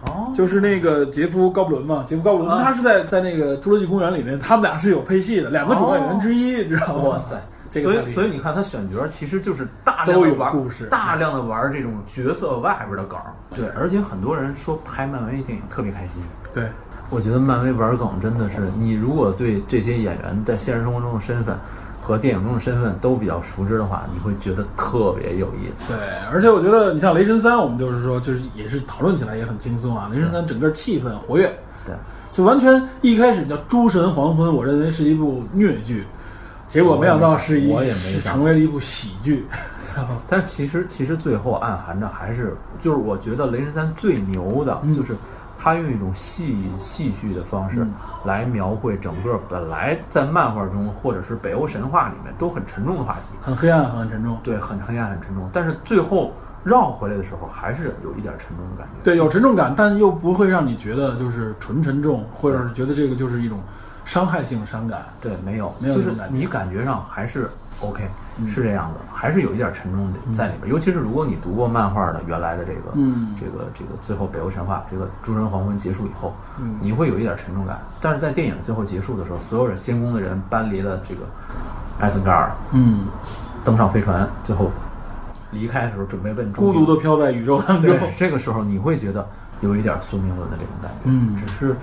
[0.07, 2.05] 哦，就是那个杰夫·高布伦嘛。
[2.07, 7.09] 杰夫·高布伦啊他是在在那个《侏罗纪公园》里面，他们俩是有配戏的，两个主要演员之一，你知道吗？
[7.09, 7.35] 哇塞！
[7.81, 13.19] 所以所以你看他选角其实就是大量都有的玩故事大量的玩这种角色外边的梗。
[13.53, 16.23] 对，而且很多人说拍漫威电影特别开心。
[16.53, 16.69] 对，
[17.09, 21.57] 我觉得漫威玩梗真的是，你如果对这些演员在现实生活中的身份
[22.05, 25.81] 和电影中的身份都比较熟知的话，你会觉得特别有意思。
[25.87, 25.97] 对，
[26.31, 30.07] 而且我觉得你像《雷神三》，我们就是说，就是也是讨论起来也很轻松啊。
[30.13, 31.51] 《雷神三》整个气氛活跃，
[31.83, 31.95] 对，
[32.31, 36.05] 就完全一开始叫《诸神黄昏》，我认为是一部虐剧，
[36.69, 39.47] 结果没想到是一我也没是想成为了一部喜剧。
[40.29, 45.15] 但其实其实最后暗含着还是，就是我觉得《雷神三》最牛的嗯就是。
[45.65, 47.91] 他用一种戏戏剧的方式嗯
[48.23, 54.37] 来描绘整个本来在漫画中或者是北欧神话里面都很沉重的话题，很黑暗，很沉重。
[54.43, 56.31] 对，很黑暗、很沉重，但是最后
[56.63, 59.03] 绕回来的时候，还是有一点沉重的感觉。
[59.03, 63.59] 对，有沉重感，但又不会让你觉得就是纯沉重，或者是觉得这个就是一种
[64.03, 65.03] 伤害性伤感。
[65.19, 67.49] 对，没有，没有就是这种感觉你感觉上还是
[67.81, 68.07] OK，、
[68.37, 70.71] 嗯是这样的，还是有一点沉重的在里边。
[70.71, 77.79] 尤其是如果你读过漫画的原来的这个，嗯这个这个最后北欧神话这个诸神黄昏结束以后，嗯你会有一点沉重感。
[78.01, 81.21] 但是在电影最后结束的时候，所有人仙宫的人搬离了这个
[81.99, 83.05] 艾森盖尔，嗯，
[83.63, 84.71] 登上飞船，最后
[85.51, 87.89] 离开的时候准备问孤独的飘在宇宙当中。
[87.89, 89.27] 对，这个时候你会觉得
[89.61, 91.75] 有一点宿命论的这种感觉，嗯只是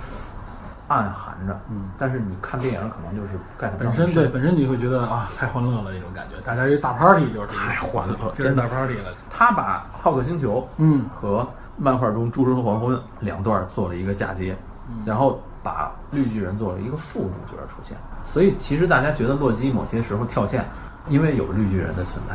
[0.92, 9.10] 暗含着，嗯，但是你看电影可能就是 get 不到本身对本身你会觉得啊，太欢乐了那种感觉，大家一大 party 就是这太欢乐了，就是大 party 了。
[9.30, 14.56] 他把《浩克星球》嗯和漫画中《诸神黄昏》两段做了一个嫁接，
[15.04, 17.96] 然后把绿巨人做了一个副主角出现。
[18.22, 20.64] 所以其实大家觉得洛基某些时候跳线，
[21.08, 22.34] 因为有绿巨人的存在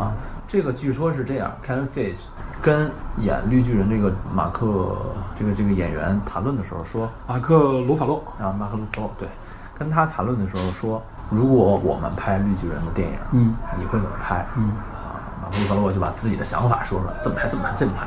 [0.00, 0.12] 啊。
[0.48, 2.14] 这个据说是这样，Kevin Feige
[2.62, 4.96] 跟演绿巨人这个马克
[5.36, 9.28] 这个这个演员谈论的时候说，马克鲁法洛，啊，马克·鲁法洛对，
[9.76, 14.46] 跟他谈论的时候说，如果我们拍绿巨人的电影，嗯你会怎么拍？
[14.56, 18.06] 嗯啊，马克·鲁法洛就把自己的想法说出来，怎么拍，怎么拍，怎么拍。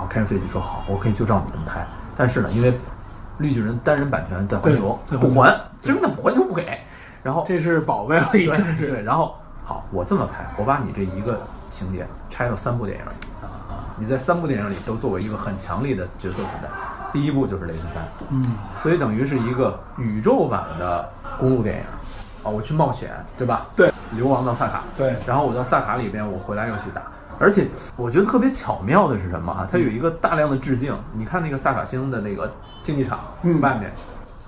[0.00, 1.86] 啊，凯文·费奇说好，我可以就照你这么拍。
[2.16, 2.72] 但是呢，因为
[3.36, 6.78] 绿巨人单人版权在环球不还，真的环球不给。
[7.22, 8.86] 然后这是宝贝了，已经是。
[8.86, 11.38] 对对，然后好，我这么拍，我把你这一个
[11.78, 13.04] 情节拆了三部电影
[13.40, 16.68] 啊，你在三部电影里都作为一个很强力的角色存在。
[17.12, 18.44] 第一部就是雷神三，嗯
[18.82, 21.82] 所以等于是一个宇宙版的公路电影
[22.42, 23.66] 啊，我去冒险，对吧？
[23.74, 27.02] 对，流亡到萨卡，对然后我到萨卡里边，我回来又去打。
[27.40, 29.66] 而且我觉得特别巧妙的是什么啊？
[29.70, 30.92] 它有一个大量的致敬。
[31.12, 32.50] 你看那个萨卡星的那个
[32.82, 33.92] 竞技场嗯外面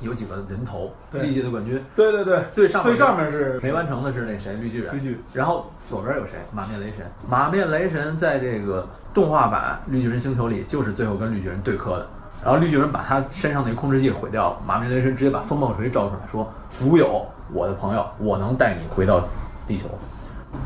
[0.00, 1.82] 有几个人头，历届的冠军。
[1.94, 6.32] 对对对，最上面最上面是没完成的是那谁绿巨人，绿巨然后左边有谁？
[6.52, 7.06] 马面雷神。
[7.28, 12.06] 马面雷神在这个动画版《绿巨人星球》里就是最后跟绿巨人对磕的。
[12.42, 16.50] 然后绿巨人把他身上那个控制器毁掉了，马面雷神直接把风暴锤招出来说
[16.82, 19.28] ：“无有，我的朋友，我能带你回到
[19.66, 19.84] 地球。”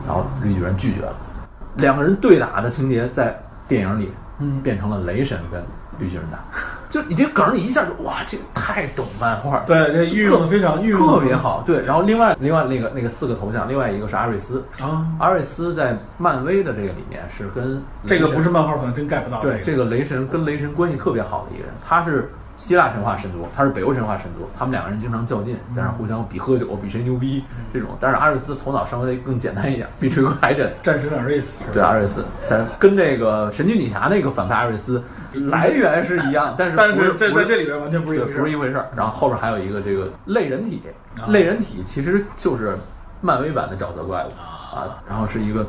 [0.06, 1.12] 然后绿巨人拒绝了。
[1.76, 5.60] 两个人对打的情节在电影里嗯变成了雷神跟
[5.98, 6.38] 绿巨人打，
[6.90, 9.64] 就你这梗儿你一下就哇，这个太懂漫画了。
[9.66, 11.62] 对，这运用的非常运用特别好。
[11.64, 14.64] 对，然后另外另外那个那个四个头像，另外一个是阿瑞斯。
[14.80, 15.06] 啊。
[15.20, 19.40] 阿瑞斯在漫威的这个里面是跟这个不是漫画粉真 get 不到。
[19.40, 27.90] 对这个个雷神跟雷神关系特别好的一个人，他是希腊神话神族，他是北欧神话神族，他们两个人经常较劲，但是互相比喝酒，比谁牛逼这种。
[28.00, 30.74] 但是阿瑞斯头脑稍微更简单一点，比锤哥还简单。
[30.82, 31.62] 战神阿瑞斯？
[31.72, 38.56] 对阿瑞斯，但跟这个神奇女侠那个反派阿瑞斯来源是一样，但是但不是这在这里边完全不是一对，回事儿不是一。
[38.56, 38.86] 回事儿。
[38.96, 40.80] 然后后边还有一个这个类人体，
[41.20, 42.78] 啊类人体其实就是
[43.20, 44.28] 漫威版的沼泽怪物
[44.74, 45.66] 啊，然后是一个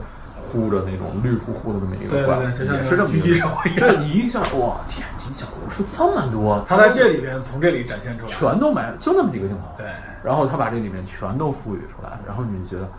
[0.51, 8.31] 呼着那种绿乎乎的那么一个怪物，也是这么一个狙击手对你一下哇，天梯小屋是这么多，他在这里边从这里展现出来。
[8.31, 9.63] 全都没了，就那么几个镜头。
[9.77, 9.85] 对，
[10.23, 12.89] 然后他把这里面全都赋予出来，然后你就觉得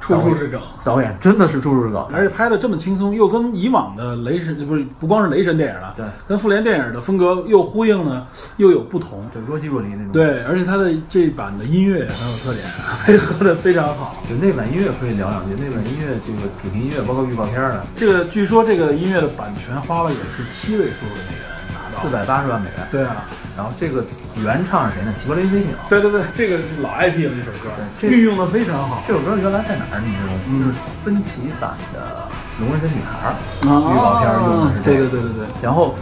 [0.00, 0.60] 处处是梗。
[0.84, 9.28] 导演真的是处处是梗，而且拍的这么轻松，又跟以往的雷神不是不光是雷神电影了，对，跟复联电影的风格又呼应呢，又有不同。
[9.32, 10.12] 对若即若离那种。
[10.12, 12.64] 对，而且他的这版的音乐也很有特点，
[13.04, 14.16] 配合的非常好。
[14.28, 22.02] 就那版音乐可以聊两句，那版音乐这个主题音乐包括预告片的，这个据说这个音乐的版权花了也是七位数的美元拿到。
[22.02, 22.88] 四百八十万美元。
[22.90, 23.24] 对啊，
[23.56, 24.04] 然后这个
[24.42, 25.12] 原唱是谁呢？
[25.14, 25.68] 齐柏林飞艇。
[25.88, 27.70] 对对对，这个是老 IP 了这首歌，
[28.08, 29.02] 运用的非常好。
[29.06, 30.00] 这首歌原来在哪儿？
[30.04, 30.40] 你知道吗？
[30.48, 30.72] 嗯就是
[31.04, 32.28] 分歧版的
[32.60, 35.94] 《龙纹身女孩》啊预告片用的是这对个，对对对对，然后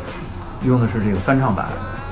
[0.64, 1.68] 用的是这个翻唱版。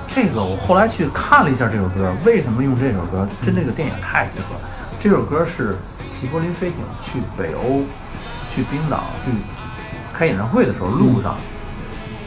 [0.07, 3.27] 这个我后来去看了一下这首歌，为什么用这首歌？
[3.45, 4.61] 跟这个电影太结合了。
[5.01, 7.83] 这首歌是齐柏林飞艇去北欧、
[8.55, 9.33] 去冰岛去
[10.13, 11.37] 开演唱会的时候路上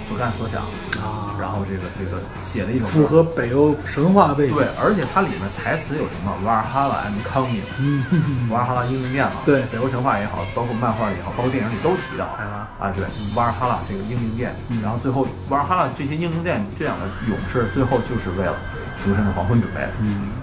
[0.07, 0.61] 所干所想
[1.03, 1.35] 啊。
[1.39, 4.55] 然后这个这个写的一种符合北欧神话背景。
[4.55, 6.33] 对，而且它里面台词有什么？
[6.43, 14.81] 瓦尔哈拉 I'm coming，嗯，瓦尔哈拉英灵殿嘛，对北欧神话也好，包括漫画也好，包括电影里都提到啊，对，瓦尔哈拉这个英灵殿，嗯。
[14.81, 18.57] 然后最后瓦尔哈拉这些英灵殿这样的勇士，最后就是为了
[19.03, 20.33] 诸神的黄昏准备的，嗯，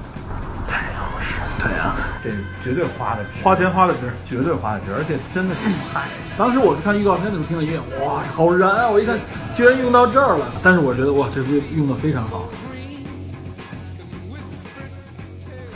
[0.68, 1.83] 太合适了，对啊，
[2.24, 2.30] 这
[2.62, 4.00] 绝对花的值，花钱花的值。
[4.24, 5.60] 绝对花的值，而且真的是
[5.92, 6.08] 太
[6.38, 8.88] 当时我是看预告片的时候听了音乐，哇，好燃啊！
[8.88, 9.18] 我一看，
[9.54, 10.46] 居然用到这儿了。
[10.62, 12.48] 但是我觉得哇，这部用的非常好。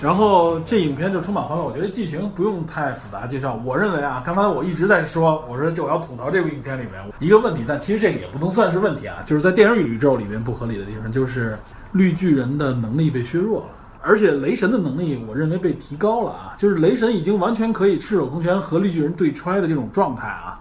[0.00, 3.60] 然后这影片就充满欢乐，我觉得剧情不用太复杂介绍。
[3.64, 11.58] 我认为啊，刚才我一直在说，我说这我要吐槽这部影片里面一个问题，但其实这个也不能算是问题啊，就是在电影宇宙里面不合理的地方，就是
[11.92, 13.77] 绿巨人的能力被削弱了。
[14.02, 20.58] 而且雷神的能力，我认为被提高了啊，就是雷神已经完全可以赤手空拳和绿巨人对踹的这种状态啊。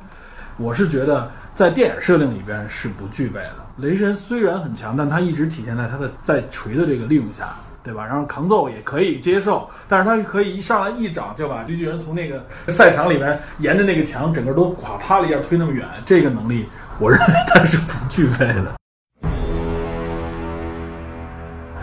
[0.58, 3.56] 我是觉得在电影设定里边是不具备的。
[3.78, 8.04] 雷神虽然很强，但他一直体现在他的在锤的这个利用下，对吧？
[8.04, 16.66] 然后扛揍也可以接受，但是他是可以一上来一掌就把绿巨人从那个赛场里面沿着那个墙整个都垮塌了一下推那么远，这个能力
[17.00, 18.74] 我认为他是不具备的。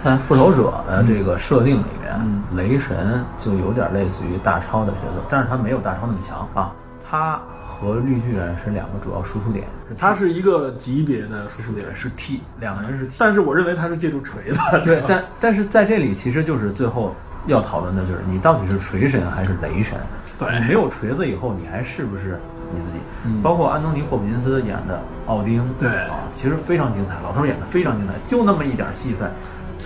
[0.05, 6.75] 在复仇者的这个设定里面，嗯雷神就有点类似于大超的角色，但是他没有大超那么强啊。
[7.09, 13.15] 他和绿巨人是两个主要输出点，是他是一个级别的输出点，是 T，两个人是 T。
[13.19, 17.15] 但是我认为他是借助锤子，对，但但是在这里其实就是最后
[17.47, 19.97] 要讨论的就是你到底是锤神还是雷神？
[20.39, 22.39] 对你没有锤子以后，你还是不是
[22.71, 22.99] 你自己？
[23.25, 29.31] 嗯包括安东尼·霍普金斯演的奥丁，对啊，其实非常精彩，老头儿演的非常精彩，就那么一点戏份，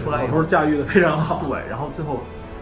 [0.05, 1.43] 出来以后驾驭的非常好。
[1.49, 2.21] 对，然后最后，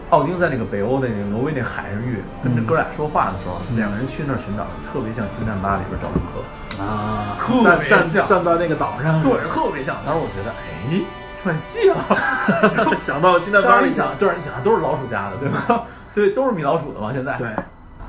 [0.09, 9.95] 奥丁在那个北欧的那个挪威那海上域跟这哥俩说话的时候，两个人去那儿寻找，特别像《星战八》里边找卢克，啊特别像站到那个岛上，对，特别像。
[10.05, 11.01] 当时我觉得，哎，
[11.43, 12.95] 串戏了。
[12.95, 15.83] 想到现在当然你想，当然你想，都是老鼠家的，对吧？
[16.15, 17.11] 对，都是米老鼠的嘛。
[17.15, 17.47] 现在，对，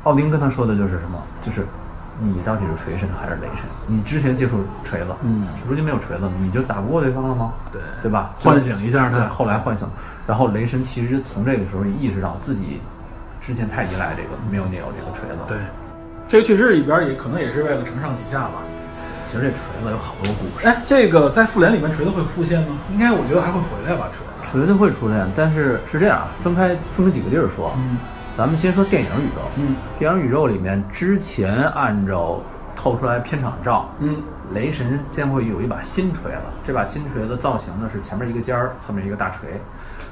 [0.05, 1.23] 奥丁跟他说的就是什么？
[1.43, 1.67] 就是
[2.21, 3.65] 你到底是锤神还是雷神？
[3.87, 7.53] 你之前接触锤子，嗯如今没有锤子，你就打不过对方了吗？
[7.71, 8.33] 对对吧？
[8.37, 9.87] 唤醒一下他，后来唤醒，
[10.27, 12.81] 然后雷神其实从这个时候意识到自己
[13.41, 15.37] 之前太依赖这个，没有捏有这个锤子。
[15.47, 15.57] 对，
[16.29, 18.63] 这个确实里边也可能也是为了承上启下吧。
[19.31, 20.67] 其实这锤子有好多故事。
[20.67, 22.79] 哎，这个在复联里面锤子会复现吗？
[22.91, 24.51] 应该我觉得还会回来吧，锤子。
[24.51, 27.73] 锤子会出现，但是是这样，分开分开几个地儿说。
[27.77, 27.99] 嗯
[28.39, 29.43] 咱们先说电影宇宙。
[29.57, 32.39] 嗯电影宇宙里面，之前按照
[32.77, 34.23] 透出来片场照，嗯
[34.53, 36.39] 雷神将会有一把新锤子。
[36.65, 39.61] 这把新锤子造型呢是前面一个尖儿，侧面一个大锤。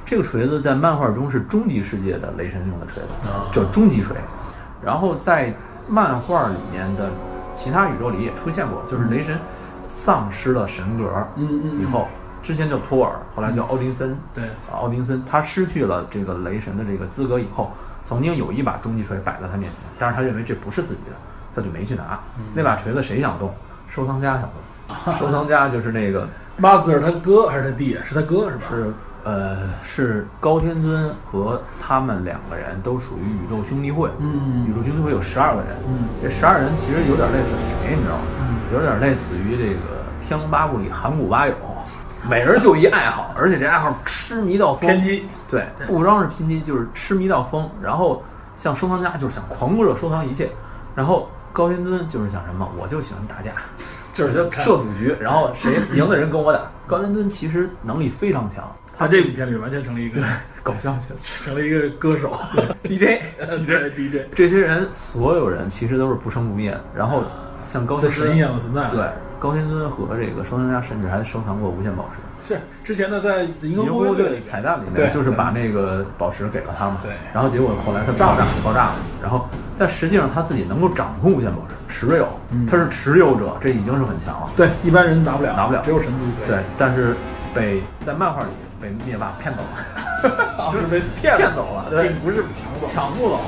[0.04, 4.16] 这个锤子在漫画中是终极世界的雷神用的锤子，啊叫终极锤。
[4.82, 5.54] 然后在
[5.86, 7.08] 漫画里面的
[7.54, 9.38] 其他宇宙里也出现过，就是雷神
[9.86, 11.04] 丧失了神格，
[11.36, 12.08] 嗯嗯以后
[12.42, 17.70] 之前叫托尔，后来叫奥丁森，对啊，奥丁森他失去了这个雷神的这个资格以后，
[18.06, 21.16] 曾经有一把终极锤摆在他面前，但是他认为这不是自己的，
[21.54, 22.18] 他就没去拿。
[22.54, 23.52] 那把锤子谁想动？
[23.88, 25.14] 收藏家想动。
[25.18, 26.28] 收藏家就是那个，
[26.60, 27.98] Master 他哥还是他弟？
[28.04, 28.66] 是他哥是吧？
[28.70, 28.92] 是
[29.24, 34.08] 呃是高天尊和他们两个人都属于宇宙兄弟会。
[34.20, 35.70] 嗯宇宙兄弟会有十二个人。
[35.88, 37.50] 嗯这十二人其实有点类似
[37.82, 38.22] 谁，你知道吗？
[38.38, 39.80] 嗯有点类似于这个
[40.28, 41.54] 《天龙八部》里函谷八友，
[42.28, 44.88] 每人就一爱好，而且这爱好痴迷到疯。
[44.88, 45.24] 偏激。
[45.50, 47.68] 对，不光是偏激，就是痴迷到疯。
[47.82, 48.22] 然后
[48.56, 50.50] 像收藏家就是想狂热收藏一切，
[50.94, 53.52] 然后高天尊就是想什么，我就喜欢打架，
[54.12, 56.60] 就是就设赌局，然后谁 赢的人跟我打。
[56.86, 58.64] 高天尊其实能力非常强，
[58.96, 60.22] 他这部片里完全成了一个
[60.62, 62.30] 搞笑去了 成了一个歌手
[62.84, 63.20] DJ。
[63.66, 66.80] 对 DJ，这些人所有人其实都是不生不灭的。
[66.94, 67.22] 然后
[67.66, 68.88] 像高天尊神一样的存在。
[68.90, 69.04] 对，
[69.38, 72.20] 高天尊和这个收藏家甚至还收藏过无限宝石。
[72.46, 77.12] 是之前呢在银河护卫队彩蛋里对面就是把那个宝石给了他嘛，对。
[77.32, 82.66] 然后结果后来他爆炸爆炸了，然后但实际上他自己能够掌控无限宝石，持有，嗯。
[82.66, 84.50] 他是持有者，这已经是很强了。
[84.56, 85.82] 对一般人拿不了，拿不了。
[85.84, 86.48] 只有神族可以。
[86.48, 87.16] 对，但是
[87.54, 88.48] 被在漫画里
[88.80, 92.08] 被灭霸骗走了，就 是被 骗骗走了，对。
[92.08, 93.40] 并，不是抢走，抢不走，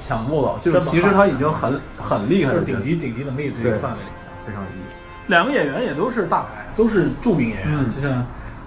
[0.00, 4.10] 抢不走，就是其实他已经很很厉害了，就是顶级顶级能力这个范围里。
[4.46, 4.98] 非常有意思。
[5.26, 8.24] 两个演员也都是大牌，都是著名演员，嗯就像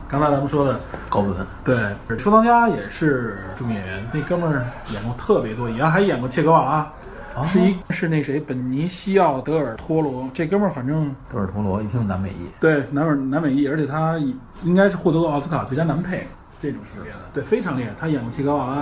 [0.08, 1.78] 刚才咱们说的，高文，对，
[2.17, 6.91] 收藏家也是著名演员，那哥们儿演过特别多，以前还演过切格瓦拉，
[7.36, 14.17] 哦是一是那谁本尼西奥德尔托罗，这哥们儿反正德尔托罗一听南美裔，对南美南美裔，而且他
[14.63, 16.28] 应该是获得过奥斯卡最佳男配
[16.60, 17.91] 这种级别的，对，非常厉害。
[18.00, 18.74] 他演过切格瓦拉，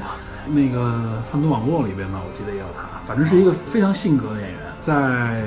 [0.00, 5.42] 哇塞，那个《贩毒网络》里边吧，我记得也有他，反正是一个非常性格的演员，在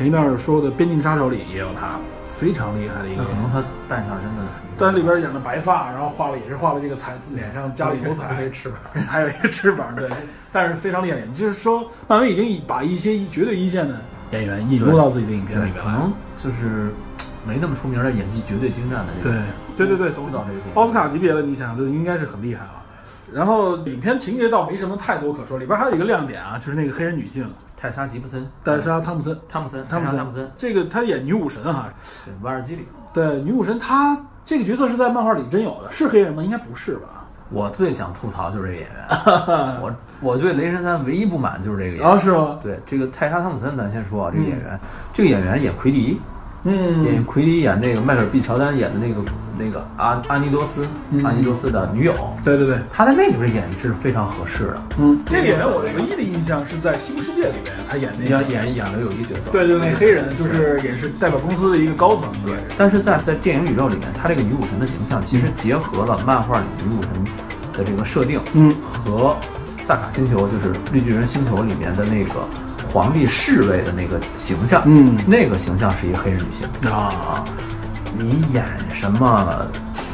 [0.00, 2.00] 前一段说的《边境杀手》里也有他，
[2.34, 8.78] 非常厉害的一个可能他扮相真的很，但里边演的白发，然后画了也是画了这个彩，脸上加了油彩，翅膀。
[9.06, 10.08] 还有一个翅膀，对，
[10.50, 11.18] 但是非常厉害。
[11.34, 15.92] 就是说，漫威已经把一些绝对一线的演员引入到自己的影片里对，面来。
[15.92, 16.90] 可能就是
[17.46, 19.44] 没那么出名，的演技绝对精湛的这对个，
[19.76, 22.79] 对对对，都到这个奥斯卡级别的，你想这应该是很厉害了。
[23.32, 31.88] 然后影片情节倒没什么太多可说，里边还有一个亮点啊，就是那个黑人女性泰莎·吉布森，泰莎·汤姆森，汤姆森，汤姆森，汤姆森，这个她演女武神哈，
[32.24, 32.86] 对，瓦尔基里。
[33.12, 36.42] 对，女武神她这个角色是在漫画里真有的，是黑人吗？
[36.42, 37.26] 应该不是吧？
[37.52, 39.08] 我最想吐槽就是这个演员，
[39.82, 42.06] 我我对雷神三唯一不满就是这个演员。
[42.06, 42.58] 啊，是吗？
[42.62, 44.80] 对这个泰莎·汤姆森，咱先说啊，这个演员，
[45.12, 49.22] 这个演员演奎迪，嗯演奎迪演那个迈克尔 ·B· 乔丹演的那个
[49.58, 59.50] 那个阿阿尼多斯，嗯阿尼多斯的女友，对对对，他在那里边演是非常合适的，嗯，这个演员我唯一的印象是在《新世界》里边，他演那演个，演演了有一角色。
[59.50, 67.10] 对，就是那黑人，就是也是代表公司的一个高层，对，但是在在电影宇宙里面，他这个女武神的形象其实结合了漫画里女武神
[67.72, 69.36] 的这个设定，嗯，和
[69.86, 72.46] 萨卡星球，就是绿巨人星球里面的那个
[72.92, 77.44] 皇帝侍卫的那个形象，嗯那个形象是一个黑人女性啊，啊。
[78.18, 79.66] 你演什么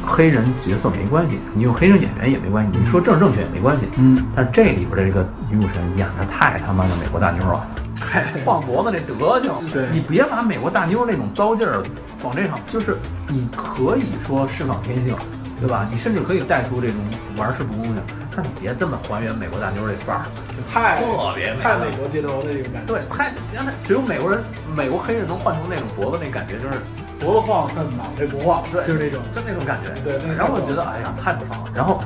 [0.04, 3.88] 黑人角色没关系，你用黑人演员也没关系，你说政治正确也没关系。
[3.96, 7.66] 嗯，但这里边的这个女武神演的太他妈的美国大妞了。
[8.00, 11.82] 嗨，晃脖子那德行，对你别把美国大妞那种糟劲儿
[12.22, 12.98] 往这上，就是
[13.28, 15.16] 你可以说释放天性，
[15.58, 15.88] 对吧？
[15.90, 16.96] 你甚至可以带出这种
[17.36, 18.02] 玩世不恭的，
[18.36, 20.24] 但你别这么还原美国大妞这范儿。
[20.54, 24.42] 就太特别美太美国街头的这种感觉，对，太原来只有美国人、
[24.74, 26.78] 美国黑人能换成那种脖子那感觉，就是
[27.18, 29.90] 脖子晃但脑袋不晃，对，就是那种，就那种感觉。
[30.02, 31.70] 对那个然后我觉得，哎呀，太不爽了。
[31.74, 32.00] 然后，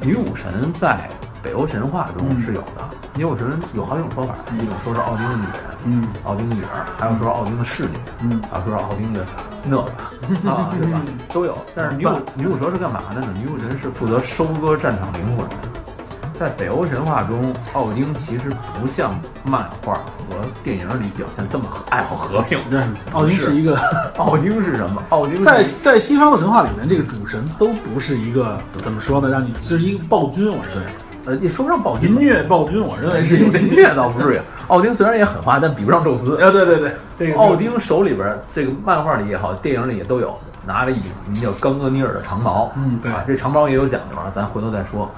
[0.00, 0.98] 女武神在
[1.42, 2.82] 北欧神话中是有的，
[3.14, 9.24] 女武神有好几种说法，一种说是奥丁的女人，嗯奥丁的女儿，还有说是奥丁的侍女，嗯，还有说是奥丁的
[9.68, 9.82] 那个
[10.50, 11.00] 啊，对吧？
[11.32, 11.56] 都有。
[11.74, 13.28] 但是女武女武蛇是干嘛的呢？
[13.40, 15.56] 女武神是负责收割战场灵魂的。
[16.38, 22.58] 在北欧神话中，奥丁其实不像漫画和电影里表现这么爱好和平。
[22.68, 23.78] 对，奥丁是一个
[24.18, 25.02] 奥丁是什么？
[25.08, 29.30] 奥丁在在西方的神话里面，这个主神都不是一个怎么说呢？
[29.30, 30.82] 让你是一个暴君，我认为
[31.26, 34.40] 呃，也说不上暴君淫，虐暴君，我认为是是淫虐倒不至于。
[34.68, 36.36] 奥丁虽然也狠话，但比不上宙斯。
[36.36, 42.70] 啊，对对对，这个奥丁手里边这个漫画里也好，电影里也都有，拿着一柄名叫冈格尼尔的长矛。
[42.76, 45.10] 嗯对啊，这长矛也有讲究啊，咱回头再说。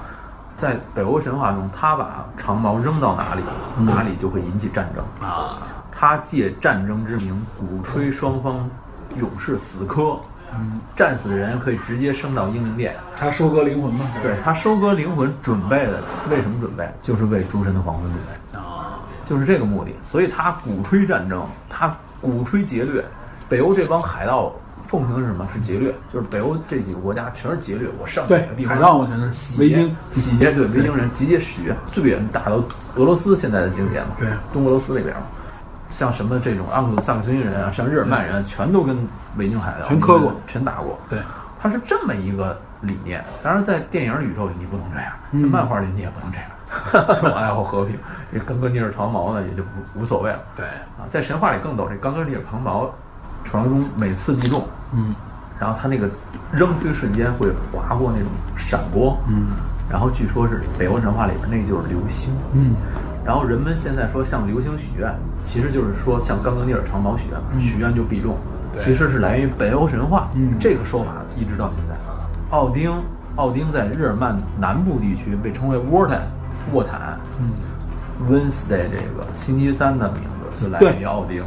[0.57, 3.41] 在北欧神话中，他把长矛扔到哪里，
[3.85, 5.29] 哪里就会引起战争。
[5.29, 5.59] 啊，
[5.91, 8.69] 他借战争之名鼓吹双方
[9.17, 10.17] 勇士死磕，
[10.53, 12.95] 嗯，战死的人可以直接升到英灵殿。
[13.15, 16.89] 他收割灵魂吗，对他收割灵魂准备的，为什么准备？
[17.01, 18.59] 就是为诸神的黄昏准备。
[18.59, 23.03] 啊，就是这个目的，所以他鼓吹战争，他鼓吹劫掠。
[23.47, 24.53] 北欧这帮海盗
[24.87, 25.47] 奉行的是什么？
[25.53, 27.87] 是劫掠，就是北欧这几个国家全是劫掠。
[27.99, 32.63] 我上哪对个地方海盗我，全是洗劫维京，洗劫 对维京人集结血，最远打到
[32.95, 35.23] 俄罗斯现在的境界嘛，对东俄罗斯那边嘛，
[35.89, 38.97] 像什么这种阿姆克萨克逊人啊，像日耳曼人啊，全都跟
[39.37, 40.97] 维京海盗全磕过，全打过。
[41.09, 41.19] 对，
[41.59, 43.23] 他是这么一个理念。
[43.43, 45.49] 当然，在电影宇宙里你不能这样，嗯。
[45.49, 46.45] 漫画里你也不能这样。
[47.23, 47.97] 我爱好和平，
[48.31, 50.39] 这冈格尼尔长矛呢也就无无所谓了。
[50.55, 50.65] 对，
[50.99, 51.07] 啊。
[51.07, 52.93] 在神话里更逗，这冈格尼尔长矛
[53.43, 54.63] 传说中每次击中，
[54.93, 55.15] 嗯。
[55.59, 56.07] 然后他那个
[56.51, 59.47] 扔出去瞬间会划过那种闪光，嗯。
[59.89, 62.75] 然后据说是北欧神话里边那就是流星，嗯。
[63.25, 65.11] 然后人们现在说向流星许愿，
[65.43, 68.37] 其实就是说像冈格尼尔长矛许愿，许愿就必中，
[68.83, 70.53] 其实是来源于北欧神话，嗯。
[70.59, 71.95] 这个说法一直到现在。
[72.51, 72.91] 奥丁，
[73.35, 76.21] 奥丁在日耳曼南部地区被称为沃坦，
[76.71, 77.51] 沃坦嗯
[78.29, 81.43] ，，Wednesday 这个星期三的名字就来源于奥丁。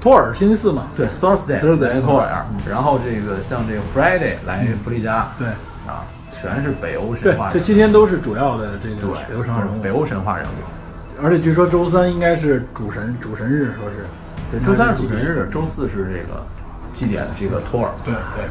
[0.00, 2.44] 托尔星期四嘛，对，Thursday，Thursday，托尔。
[2.68, 5.48] 然后这个像这个 Friday 来源于弗利加，对。
[5.86, 10.50] 啊，全是北欧神话，这七天都是主要的这个对，北欧神话人物，北欧神话人物。
[11.22, 14.06] 而且据说周三应该是主神主神日，说是
[14.50, 16.44] 对，周三是主神日，周四是这个
[16.92, 17.90] 祭奠这个托尔。
[18.04, 18.44] 对对，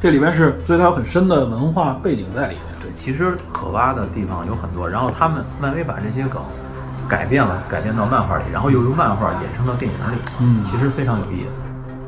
[0.00, 2.64] 这里边是，所以它有很深的文化背景在里面。
[2.80, 6.40] 对，其实可挖的地方有很多，然后他们漫威把这些梗
[7.08, 11.48] 改变了，改变到漫画里，然后又由漫画衍生到电影里，嗯其实非常有意思。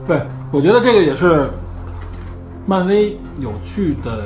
[0.06, 1.48] 对，我觉得这个也是
[2.66, 4.24] 漫威有趣的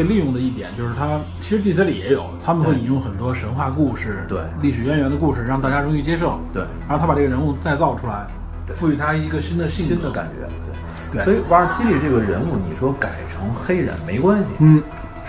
[0.00, 4.40] 被利用的一点，就是它其实 DC 里也有，他们会引用很多神话故事、对。
[4.62, 6.40] 历史渊源的故事，让大家容易接受。
[6.54, 8.26] 对，然后他把这个人物再造出来，
[8.74, 10.48] 赋予他一个新的性格新的感觉，
[11.12, 11.22] 对。
[11.22, 11.24] 对。
[11.24, 14.82] 所以瓦尔基里这个人物，你说改成黑人没关系，嗯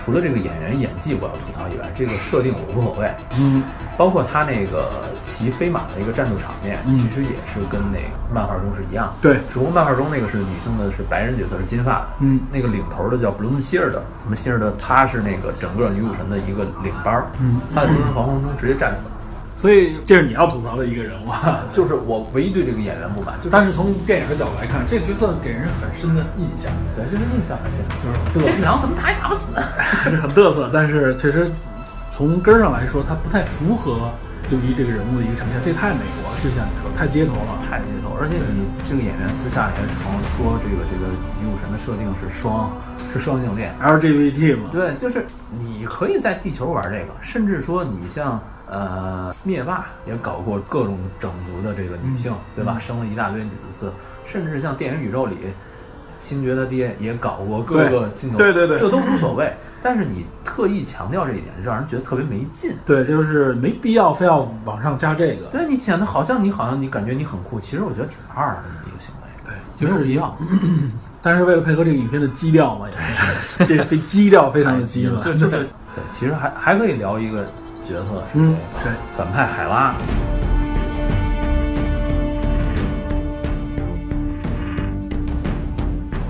[0.03, 3.09] 除了这个演员演技我要吐槽以外，这个设定我无所谓。
[3.37, 3.63] 嗯
[3.97, 9.13] 包括他那个骑飞马的一个战斗场面，嗯其实也是跟那个漫画中是一样的。
[9.21, 12.07] 对只不过漫画中那个是女性的，是白人角色，是金发的。
[12.19, 17.27] 嗯那个领头的叫布鲁姆希尔德，布鲁姆希尔德他是那个整个女武神的一个领班儿。
[17.39, 19.11] 嗯他在诸神黄昏中直接战死了。
[19.61, 21.29] 所以这是你要吐槽的一个人物。
[21.29, 21.61] 啊。
[21.71, 27.79] 就是我唯一对这个演员不满，就是但是从电影的角度来看，这个角色给人很深的印象，对这个印象很深。
[28.01, 29.53] 就是嘚这两怎么打也打不死？
[30.09, 31.47] 是很嘚瑟，但是确实
[32.11, 34.11] 从根儿上来说，他不太符合
[34.49, 37.61] 对于这个人物的一个呈现，这太美国了，就像你说，太街头了。
[37.69, 41.07] 太街头，而且你这个演员私下里还常说这个这个
[41.39, 42.69] 女武神的设定是双
[43.13, 45.25] 是双性恋，LGBT 嘛，对，就是
[45.57, 48.41] 你可以在地球玩这个，甚至说你像
[48.71, 52.79] 呃灭霸也搞过各种整族的这个女性，对吧？
[52.79, 53.91] 生了一大堆女子嗣，
[54.25, 55.35] 甚至像电影宇宙里，
[56.21, 59.53] 星爵他爹也搞过各个星球，对对对这都无所谓。
[59.83, 62.73] 但是你特意强调这一点，让人觉得特别没劲。
[62.85, 65.47] 对，就是没必要非要往上加这个。
[65.47, 70.37] 对你显得好像你好像你感觉你很酷，其实我觉得挺二的一个行为，对，就是一样。
[71.23, 75.19] 但是为了配合这个影片的基调嘛，也是这个非基调非常的基嘛。
[75.23, 77.45] 对对对，对，其实还还可以聊一个
[77.83, 78.83] 角色是嗯谁？
[78.83, 78.91] 谁？
[79.17, 79.93] 反派海拉。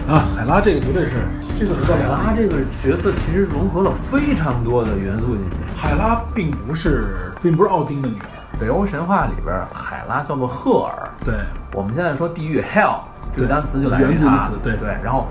[0.07, 1.19] 啊，海拉这个绝对是
[1.57, 5.55] 这个海拉这个角色其实融合了非常多的元素进去。
[5.75, 11.09] 海拉并不是并不是奥丁的女儿，北欧神话里边，海拉叫做赫尔。
[11.23, 11.35] 对，
[11.73, 12.99] 我们现在说地狱 hell
[13.33, 14.57] 这个单词就来源于此。
[14.61, 15.27] 对对，然后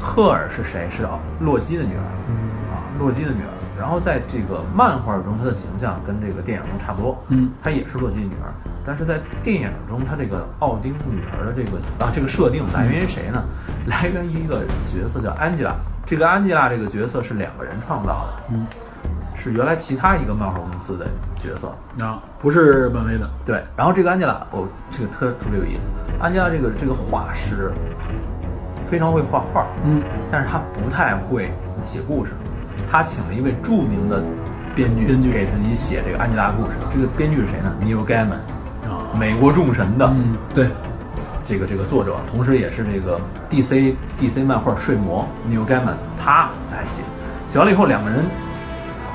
[0.00, 0.88] 赫尔是谁？
[0.90, 1.04] 是
[1.40, 2.04] 洛基的女儿。
[2.28, 2.34] 嗯
[2.70, 3.50] 啊，洛基的女儿。
[3.84, 7.22] 然后在这个漫画中，她的形象跟这个电影中差不多。
[7.28, 8.48] 嗯，她也是洛基的女儿，
[8.82, 13.44] 但是在电影中，她这个奥丁女儿的这个啊这个设定来源于谁呢？
[13.84, 15.74] 来源于一个角色叫安吉拉。
[16.06, 18.66] 这个安吉拉这个角色是两个人创造的，嗯，
[19.36, 21.06] 是原来其他一个漫画公司的
[21.36, 21.68] 角色。
[22.02, 25.88] 啊，不是漫威的，对，然后这个安吉拉，哦，这个特特别有意思。
[26.18, 27.70] 安吉拉这个这个画师
[28.86, 31.52] 非常会画画，嗯，但是他不太会
[31.84, 32.32] 写故事。
[32.90, 34.22] 他请了一位著名的
[34.74, 36.76] 编剧编剧给自己写这个安吉拉故事。
[36.92, 38.40] 这个编剧是谁呢？Neil Gaiman，
[38.88, 40.68] 啊，美国众神的嗯，对，
[41.42, 43.20] 这个这个作者，同时也是这个
[43.50, 47.02] DC DC 漫画《睡魔》Neil Gaiman 他来写。
[47.46, 48.24] 写完了以后，两个人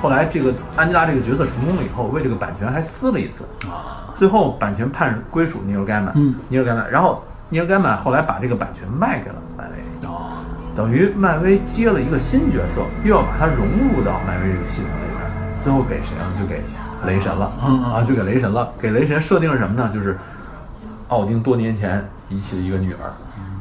[0.01, 3.43] 后来这个安吉拉这个角色成功了以后，为这个版权还撕了一次。
[3.67, 9.35] 啊，最后版权判归属尼尔盖曼，嗯，尼尔盖曼，然后 neo gaiman 后来把这个版权卖给了
[10.79, 16.31] 等于漫威接了一个新角色，又要把它融入到漫威这个系统里边，最后给谁了？
[16.39, 16.63] 就给
[17.05, 18.71] 雷神了，啊，就给雷神了。
[18.79, 19.91] 给雷神设定是什么呢？
[19.93, 20.17] 就是
[21.09, 23.11] 奥丁多年前遗弃的一个女儿，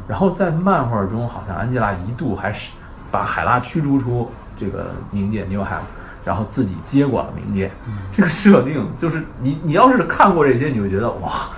[0.07, 2.71] 然后在漫画中，好像安吉拉一度还是
[3.11, 5.83] 把海拉驱逐出这个冥界 New h a m
[6.25, 7.69] 然后自己接管了冥界。
[8.13, 11.51] 这个设定就是你你要是看过这些，你就觉得哇，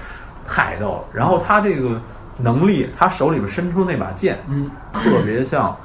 [0.42, 1.04] 太逗了。
[1.12, 2.00] 然后他这个
[2.42, 5.76] 能力，他手里边伸出那把剑，嗯，特别像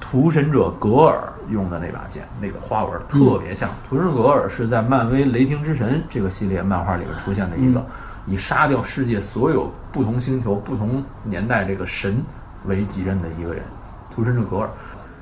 [0.00, 3.70] 屠神者格尔用的那把剑，那个花纹特别像。
[3.88, 7.84] 屠神者格尔是在漫威《雷霆之神》这个系列漫画里边出现的一个
[8.26, 12.22] 以杀掉世界所有不同星球、不同年代这个神
[12.64, 13.62] 为己任的一个人。
[14.14, 14.70] 屠神者格尔，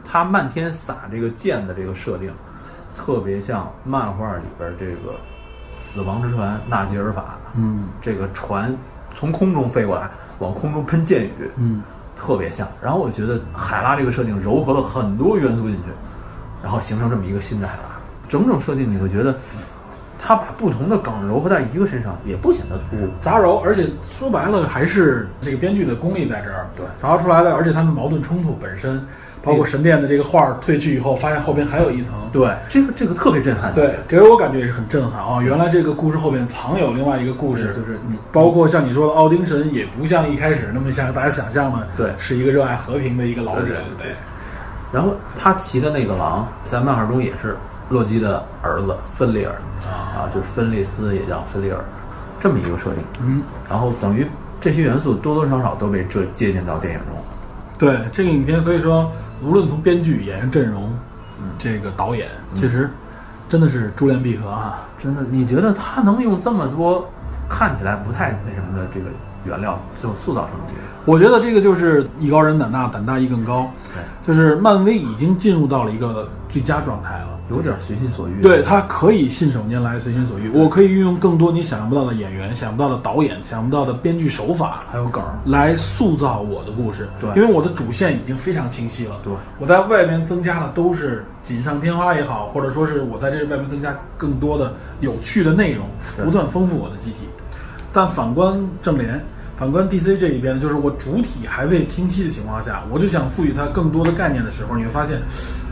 [0.05, 2.31] 他漫天撒这个剑的这个设定，
[2.95, 5.17] 特别像漫画里边这个
[5.75, 8.77] 死亡之船纳吉尔法，嗯这个船
[9.15, 10.09] 从空中飞过来，
[10.39, 11.83] 往空中喷箭雨，嗯，
[12.17, 12.67] 特别像。
[12.83, 15.85] 然后我觉得海拉这个设定糅合了很多元素进去，
[16.63, 17.83] 然后形成这么一个新的海拉。
[18.29, 19.37] 整种设定你会觉得，
[20.19, 23.09] 他把不同的梗糅合在一个身上，也不显得突兀。
[23.21, 29.07] 杂糅，而且说白了还是这个编剧的功力在这儿，对杂糅出来的，而且他们矛盾冲突本身，
[29.45, 33.73] 包括神殿的这个画儿褪去以后，发现后边还有一层，对，这个这个特别震撼。
[33.75, 35.43] 对，给我感觉也是很震撼啊！
[35.43, 44.07] 原来这个故事后边藏有另外一个故事，就是你包括像你说的奥丁神，也不像一开始那么像大家想象的，对是一个热爱和平的一个老者，对对对
[44.93, 47.57] 然后他骑的那个狼，在漫画中也是
[47.91, 49.53] 洛基的儿子芬利尔
[49.87, 51.85] 啊，就是芬利斯也叫芬利尔，
[52.41, 53.05] 这么一个设定。
[53.21, 54.27] 嗯，然后等于
[54.61, 57.09] 这些元素多多少少都被这借鉴到电影中。
[57.77, 59.11] 对这个影片，所以说
[59.45, 60.91] 无论从编剧、演员阵容，
[61.59, 62.89] 这个导演，确实
[63.49, 64.89] 真的是珠联璧合啊。
[64.99, 67.07] 真的，你觉得他能用这么多
[67.49, 69.07] 看起来不太那什么的这个
[69.45, 70.81] 原料，最后塑造成这个？
[71.05, 77.29] 我觉得这个就是艺高人胆大，胆大艺更高，对，就是漫威已经进入到了一个最佳状态了。
[77.51, 78.41] 有点随心所欲。
[78.41, 80.49] 对，他可以信手拈来，随心所欲。
[80.49, 85.35] 我可以运用更多你想象不到的演员、想不到的导演、想不到的编剧手法，还有梗儿。
[85.45, 87.07] 来塑造我的故事。
[87.21, 89.21] 对因为我的主线已经非常清晰了。
[89.23, 95.87] 对，我在外面增加的都是锦上添花也好，或者说是我在这外面增加更多的有趣的内容，
[96.25, 97.29] 不断丰富我的机体。
[97.93, 99.23] 但反观正联，
[99.57, 105.21] 反观 DC 这一边，就是我主体还未清晰的情况下，我就想赋予它更多的概念的时候，你会发现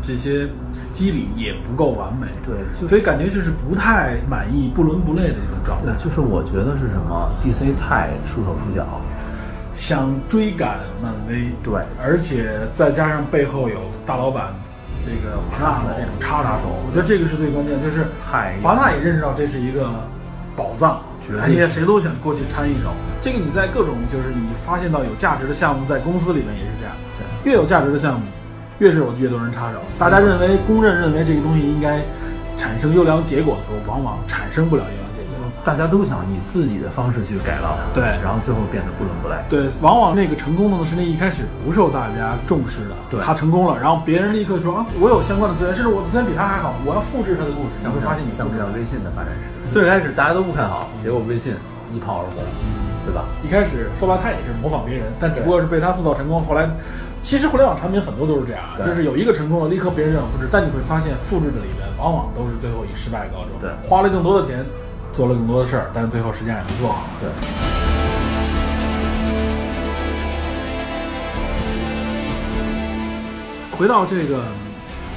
[0.03, 0.49] 这些
[0.93, 2.27] 机理也不够完美。
[2.47, 6.05] 对，就所以感觉就是不太满意、不伦不类的这种状态对，。
[6.05, 9.01] 就是我觉得是什么，DC 太束手束脚。
[9.75, 14.49] 想追赶漫威，对而且再加上背后有大老板
[15.03, 19.91] 这个华纳的这种插手，我觉得这个是最关键，就是太华纳也认识到这是一个
[20.55, 21.01] 宝藏，
[21.41, 22.91] 哎呀，谁都想过去掺一手。
[23.21, 26.95] 这个你在各种就是你发现到有价值的项目，在公司里面也是这样，
[27.45, 28.27] 越有价值的项目，
[28.79, 29.79] 越是有越多人插手。
[29.99, 32.03] 大家认为公认认为这个东西应该
[32.57, 35.12] 产生优良结果的时候，往往产生不了优良。
[35.65, 39.37] 大家都想以自己的方式去改造，对然后最后变得不伦不类。
[39.49, 49.31] 对，往往那个成功的呢是那一开始不受大家重视的，对他成功了，然后别人立刻说啊，我有相关的资源，甚至我的资源比他还好，我要复制他的故事，你会发现你像不像微信的发展
[49.65, 49.73] 史？
[49.73, 51.55] 最开始大家都不看好，结果微信
[51.93, 52.43] 一炮而红，
[53.07, 53.25] 对吧？
[53.45, 56.43] 一开始说白了他也是模仿别人，但只不过是被他塑造成功。
[56.43, 56.69] 后来，
[57.23, 63.55] 其实互联网产品很多都是这样，对就是有一个成功了，立刻别人就想复制，但你会发现复制的里面往往都是最后以失败告终。
[63.61, 64.67] 对花了更多的钱，
[65.13, 67.05] 做了更多的事儿，但是最后实际上也没做好。
[67.21, 67.29] 对。
[73.77, 74.43] 回到这个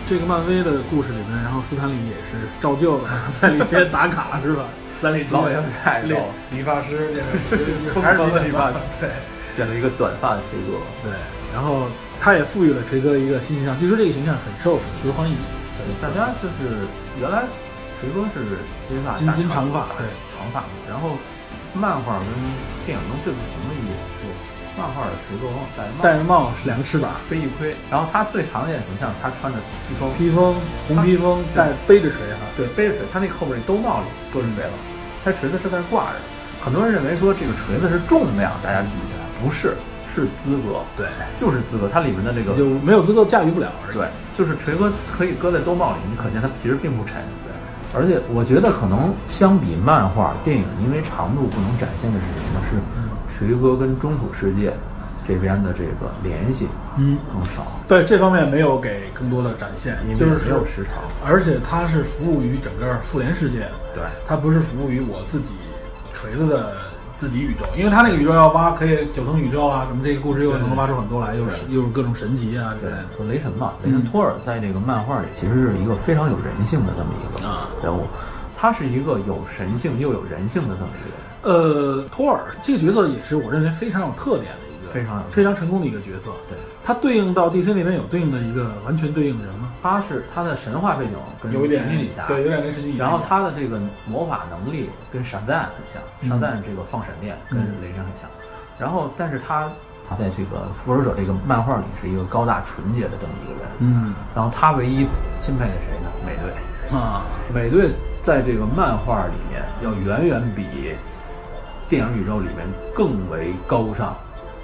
[0.08, 3.04] 这个漫威的故事里面，然后斯坦李也是照旧的
[3.40, 4.64] 在里边打卡是吧？
[5.02, 6.16] 三里老杨太逗
[6.52, 7.10] 理发师
[7.52, 9.10] 这个疯还是理发 师对。
[9.56, 10.80] 变了一个短发的锤哥。
[11.04, 11.12] 对，
[11.54, 11.88] 然后
[12.20, 15.36] 他也赋予了锤哥一个新形象，据说这个形象很受粉丝欢迎。
[16.02, 16.76] 大家就是
[17.22, 17.44] 原来
[18.00, 21.18] 锤哥是金发金金长发对长发，然后
[21.74, 22.28] 漫画跟
[22.86, 24.28] 电影中最不同的一点是，
[24.78, 30.56] 漫画的锤哥戴帽戴着帽是两个翅膀，背一盔，然后他最常见的形象，他穿着披风，披风
[30.88, 32.44] 红披风，带背着锤哈。
[32.58, 34.72] 对，背着锤，他那后边那兜帽里搁着锤子，
[35.24, 36.20] 他锤子是在挂着。
[36.64, 39.78] 很多人认为说这个锤子是重量，大家举起来，不是，
[40.14, 41.08] 是资格，对，
[41.40, 43.98] 就是资格，它里面的这个就没有资格驾驭不了而已。
[43.98, 47.24] 对，就是锤哥可以搁在兜帽里，你可见它其实并不沉。
[47.96, 52.62] 对，而且我觉得可能相比漫画、电影，因为长度不能展现的是什么？
[52.70, 52.76] 是
[53.34, 54.74] 锤哥跟中土世界
[55.28, 56.68] 这边的这个联系
[56.98, 61.04] 嗯，更少，对这方面没有给更多的展现，因为就是没有时长。
[61.26, 65.56] 而且它是服务于整个复联世界，对，它不是服务于我自己
[66.14, 66.78] 锤子的
[67.18, 78.06] 自己宇宙，因为他那个宇宙要挖，可以九层宇宙啊，什么这个故事又能够挖出很多来，又是又是各种神级啊之对类的。，说雷神嘛，雷神托尔在这个漫画里其实是一个非常有人性的这么一个啊人物，
[78.58, 81.26] 他是一个有神性又有人性的这么一个人。
[81.42, 84.65] 呃，托尔这个角色也是我认为非常有特点的
[84.96, 86.32] 非常有非常成功的一个角色。
[86.48, 89.74] 对，它对应到 DC 那边有对应的一个完全对应的人吗？
[89.84, 93.04] 他是他的神话背景跟有点神奇女侠对，有点跟神奇女侠。
[93.04, 93.78] 然后他的这个
[94.08, 98.30] 魔法能力跟闪赞很像，嗯闪赞这个放闪电跟嗯雷神很像。
[98.80, 99.70] 然后，但是他
[100.10, 103.70] 他在这个复仇者这个漫画里是一个高大纯洁的这么一个人。
[103.80, 105.06] 嗯然后他唯一
[105.38, 106.10] 钦佩的谁呢？
[106.26, 106.98] 美队。
[106.98, 107.92] 啊，美队
[108.22, 110.66] 在这个漫画里面要远远比
[111.90, 114.16] 电影宇宙里面更为高尚，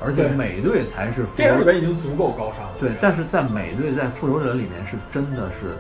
[0.04, 2.74] 而且美队才是复电影里仇边已经足够高尚了。
[2.80, 5.78] 对，但是在美队在复仇者里面是真的是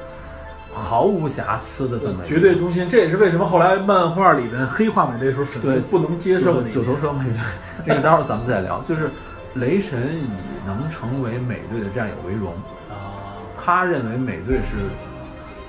[0.72, 7.40] 毫无瑕疵的这么绝对中心，这也是为什么后来漫画里边黑化美队的时候，粉丝不能接受的九头蛇美队，
[7.86, 8.82] 那个待会儿咱们再聊。
[8.84, 9.10] 就是
[9.56, 10.28] 雷神以
[10.66, 12.54] 能成为美队的战友为荣，
[12.90, 13.20] 啊。
[13.64, 14.78] 他认为美队是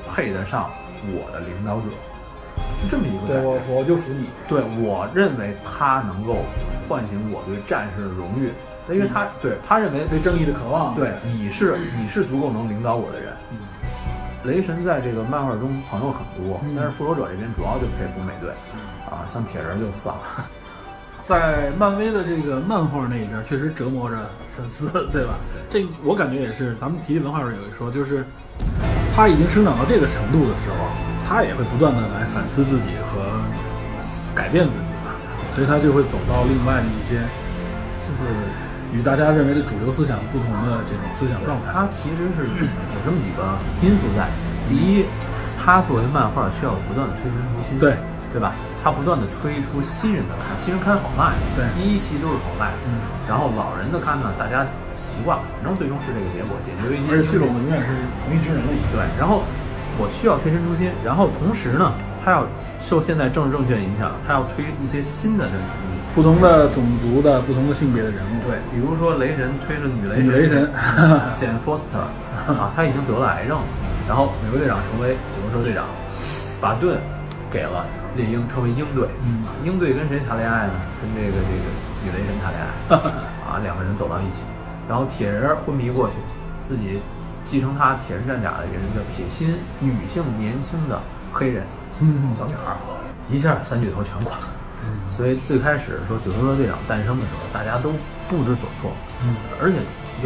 [0.09, 0.71] 配得上
[1.09, 1.87] 我的领导者，
[2.81, 3.59] 是这么一个对我。
[3.69, 4.27] 我就服你。
[4.49, 6.39] 对我认为他能够
[6.89, 8.51] 唤醒我对战士的荣誉，
[8.93, 10.95] 因为他对他认为对正义的渴望。
[10.95, 13.33] 对你是你是足够能领导我的人。
[13.51, 13.59] 嗯
[14.45, 18.51] 雷神在这个漫画中朋友很多，嗯但是复仇者这边主要就佩服美队，
[19.09, 20.51] 啊，像铁人就算了。
[21.25, 24.17] 在漫威的这个漫画那边，确实折磨着
[24.49, 25.35] 粉丝，对吧？
[25.71, 28.25] 这我感觉也是，咱们提起文化时候有一说，就是
[29.15, 30.77] 他已经生长到这个程度的时候，
[31.33, 33.41] 他也会不断的来反思自己和
[34.35, 35.17] 改变自己吧，
[35.49, 37.25] 所以他就会走到另外的一些，
[38.05, 38.29] 就是
[38.93, 41.73] 与大家认为的主流思想不同的这种思想状态。
[41.73, 44.29] 他其实是有这么几个因素在。
[44.69, 45.09] 第一，
[45.57, 47.97] 他作为漫画需要不断的推陈出新，对
[48.29, 48.53] 对吧？
[48.85, 52.69] 他不断的推出新人的刊，新人刊好卖，对第一期都是好卖。
[52.85, 54.69] 嗯，然后老人的刊呢，大家
[55.01, 57.09] 习惯了，反正最终是这个结果，解决危机。
[57.09, 57.89] 而且聚拢的永远是
[58.21, 58.93] 同一群人了，已经。
[58.93, 59.41] 对，然后
[59.99, 61.93] 我需要推陈出新，然后同时呢，
[62.25, 62.47] 他要
[62.81, 65.73] 受现在政治正确影响，他要推一些新的认识。
[66.15, 70.71] 不同的种族的、不同的性别的人物，对，比如说雷神推着女雷神，女雷神
[71.37, 71.99] 简·福斯特
[72.53, 73.65] 啊，他已经得了癌症了。
[74.07, 75.87] 然后美国队长成为九头蛇队长，
[76.61, 76.99] 把盾
[77.49, 79.09] 给了猎鹰，成为鹰队。
[79.25, 80.73] 嗯啊鹰队跟谁谈恋爱呢？
[81.01, 81.65] 跟这个这个
[82.05, 82.97] 女雷神谈恋爱
[83.49, 84.41] 啊，两个人走到一起。
[84.89, 86.15] 然后铁人昏迷过去，
[86.61, 87.01] 自己
[87.53, 90.99] 继承他铁人战甲的人叫铁心，女性年轻的
[91.31, 91.67] 黑人
[92.01, 92.79] 嗯小女孩儿，
[93.29, 94.45] 一下三巨头全垮了。
[95.07, 97.93] 所以最开始说九头蛇队长诞生的时候，大家都
[98.27, 98.91] 不知所措，
[99.23, 99.77] 嗯，而且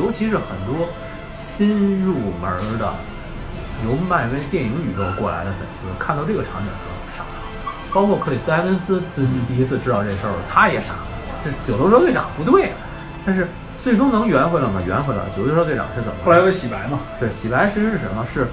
[0.01, 0.87] 尤其是很多
[1.35, 2.95] 新入门的
[3.85, 11.09] 由漫威电影宇宙过来的粉丝看到这个场景的时候傻了，包括克里斯埃文斯自己第一次知道这事儿，他也傻了。
[11.43, 12.77] 这九头蛇队长不对啊，
[13.27, 13.49] 但是
[13.87, 14.83] 最终能圆回来吗？
[14.85, 15.31] 圆回来了。
[15.37, 16.19] 九头蛇队长是怎么？
[16.25, 18.27] 后来有个洗白嘛，对，洗白其实是什么？
[18.27, 18.49] 是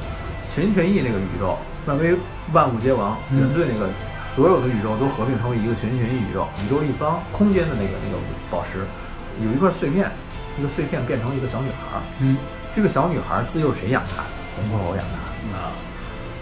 [0.54, 1.58] 全心全意那个宇宙，
[1.88, 2.14] 漫威
[2.54, 3.90] 万物皆亡，嗯人类那个
[4.36, 8.22] 所有的宇宙都合并成为一个全心全意宇宙，宇宙一方空间的那个那个
[8.52, 8.86] 宝石，
[9.42, 10.06] 有一块碎片，
[10.60, 12.38] 一个碎片变成一个小女孩儿，嗯，
[12.76, 14.22] 这个小女孩儿自幼谁养她？
[14.54, 15.58] 红骷髅养她。
[15.58, 15.74] 啊，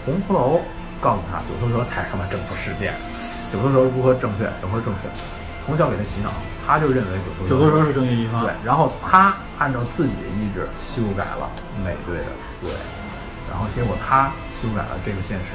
[0.04, 0.60] 红骷髅
[1.00, 2.92] 告诉她，九头蛇才他妈拯救世界，
[3.50, 5.08] 九头蛇如何正确，如何正确，
[5.64, 6.30] 从小给他洗脑，
[6.66, 11.48] 他就认为九头蛇九头蛇是正义一方，对，然后他按照自己的意志修改了
[11.84, 12.72] 美队的思维，
[13.50, 15.46] 然后结果他修改了这个现实，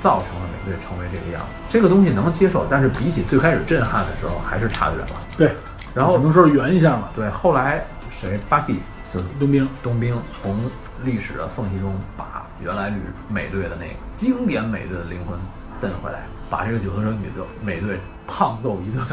[0.00, 1.46] 造成了美队成为这个样子。
[1.68, 5.14] 这个东西能接受，但是比起最开始震撼的时候，还是差得远了。
[5.36, 5.52] 对，
[5.94, 8.80] 然后只能说是圆一下嘛，对，后来谁巴蒂
[9.12, 10.70] 就是冬兵，冬兵从
[11.02, 15.36] 历史的缝隙中把原来旅美队的那个经典美队的灵魂
[15.80, 19.04] 蹬回来，把这个九头蛇女的美队胖揍一顿，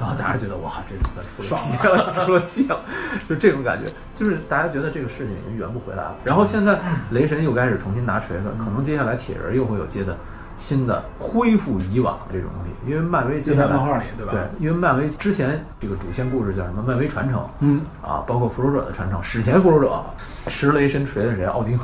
[0.00, 2.80] 然后大家觉得哇，这他出了戏了，出了戏了，
[3.28, 6.16] 就这种感觉，就是大家觉得这个事情已经圆不回来了。
[6.24, 6.78] 然后现在
[7.10, 10.16] 雷神又开始重新拿锤子，可能接下来铁人又会有接的
[10.56, 14.32] 新的恢复以往这种东西，因为漫威接下来漫画里对吧？
[14.32, 16.82] 对，因为漫威之前这个主线故事叫什么？
[16.86, 20.04] 漫威传承，嗯，啊，包括复仇者的传承，史前复仇者，
[20.48, 21.44] 石雷神锤的谁？
[21.46, 21.78] 奥丁，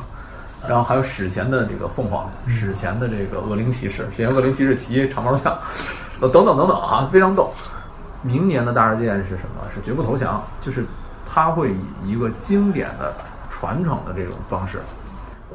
[0.69, 5.59] 然后还有史前的这个凤凰，史前的这个恶灵骑士，史前恶灵骑士骑长毛象，
[6.21, 7.53] 呃等等等等啊，非常逗。
[8.23, 9.66] 明年的大事件是什么？
[9.75, 10.85] 是绝不投降，就是
[11.27, 13.14] 他会以一个经典的
[13.49, 14.81] 传承的这种方式。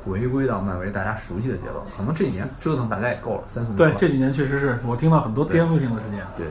[0.06, 3.78] 回归到漫威大家熟悉的节奏，可能这几年折腾大家也够了，三四年。
[3.78, 6.20] 对，这几年确实是我听到很多颠覆性的事件。
[6.38, 6.46] 对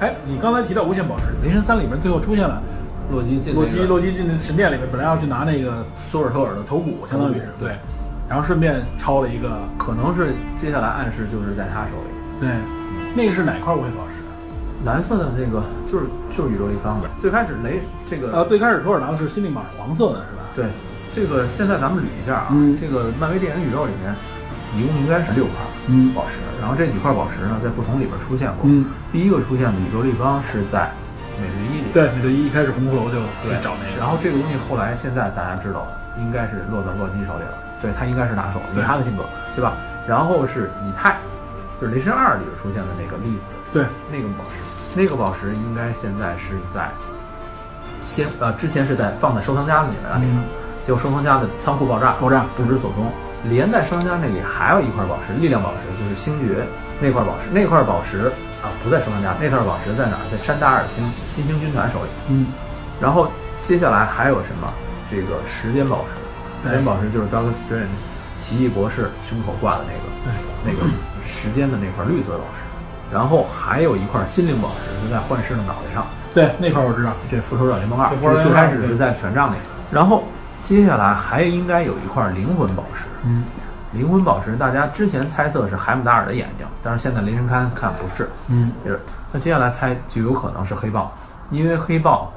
[0.00, 2.62] 哎，你刚才提到无限宝石，雷神三里面最后出现了
[3.10, 7.74] 洛基进洛基，那个洛基进那神殿里面，本来要去拿那个索尔特尔的头骨，相当于是对，
[8.30, 12.14] 然后顺便抄了一个，可能是接下来暗示就是在他手里。
[12.38, 12.48] 对，
[13.12, 14.22] 那个是哪块无限宝石？
[14.84, 17.10] 蓝色的那个就是就是宇宙立方的。
[17.18, 20.46] 最开始雷这个呃，最开始托尔拿的是心灵宝，黄色的是吧？
[20.54, 20.66] 对
[21.12, 24.14] 这个现在咱们捋一下啊，嗯这个漫威电影宇宙里面
[24.78, 25.54] 一共应该是六块
[25.88, 28.62] 嗯宝石，然后这几块宝石呢在不同里边出现过。
[28.62, 30.88] 嗯，第一个出现的宇宙立方是在
[31.34, 39.24] 美队一里，对，美队一一开始红骷髅就去找那个，然后这个东西后来现在大家知道了，应该是落到洛基手里了，对他应该是拿手，以对他的性格，
[39.54, 39.72] 对吧？
[40.06, 41.18] 然后是以太，
[41.80, 44.60] 就是雷神二里边出现的那个粒子，对，那个宝石，
[44.96, 46.90] 那个宝石应该现在是在
[47.98, 50.44] 先呃之前是在放在收藏家里面的那个，嗯
[50.82, 53.12] 结果收藏家的仓库爆炸，爆炸不知所踪。
[53.44, 56.64] 连在收藏家那里还有一块宝石，力量宝石，就是星爵
[57.00, 60.22] 那块宝石，那块宝石啊不在收藏家，那块宝石在哪儿？
[60.32, 62.08] 在山达尔星新星军团手里。
[62.28, 62.46] 嗯，
[63.00, 63.30] 然后
[63.62, 64.66] 接下来还有什么？
[65.10, 66.14] 这个时间宝石，
[66.62, 67.88] 对时间宝石就是 Doctor Strange
[68.38, 70.88] 奇异博士胸口挂的那个，对，那个
[71.22, 72.60] 时间的那块绿色的宝石。
[73.12, 79.56] 然后还有一块心灵宝石是在幻视的脑袋上，对，那块我知道，这复仇者联盟二最开始是在权杖里，
[79.90, 80.22] 然后
[80.62, 83.04] 接下来还应该有一块灵魂宝石。
[83.24, 83.44] 嗯
[83.92, 89.00] 灵魂宝石，大家之前猜测是海姆达尔的眼睛，但是现在雷神看看不是，嗯，是
[89.32, 91.12] 那接下来猜就有可能是黑豹，
[91.50, 92.32] 因为黑豹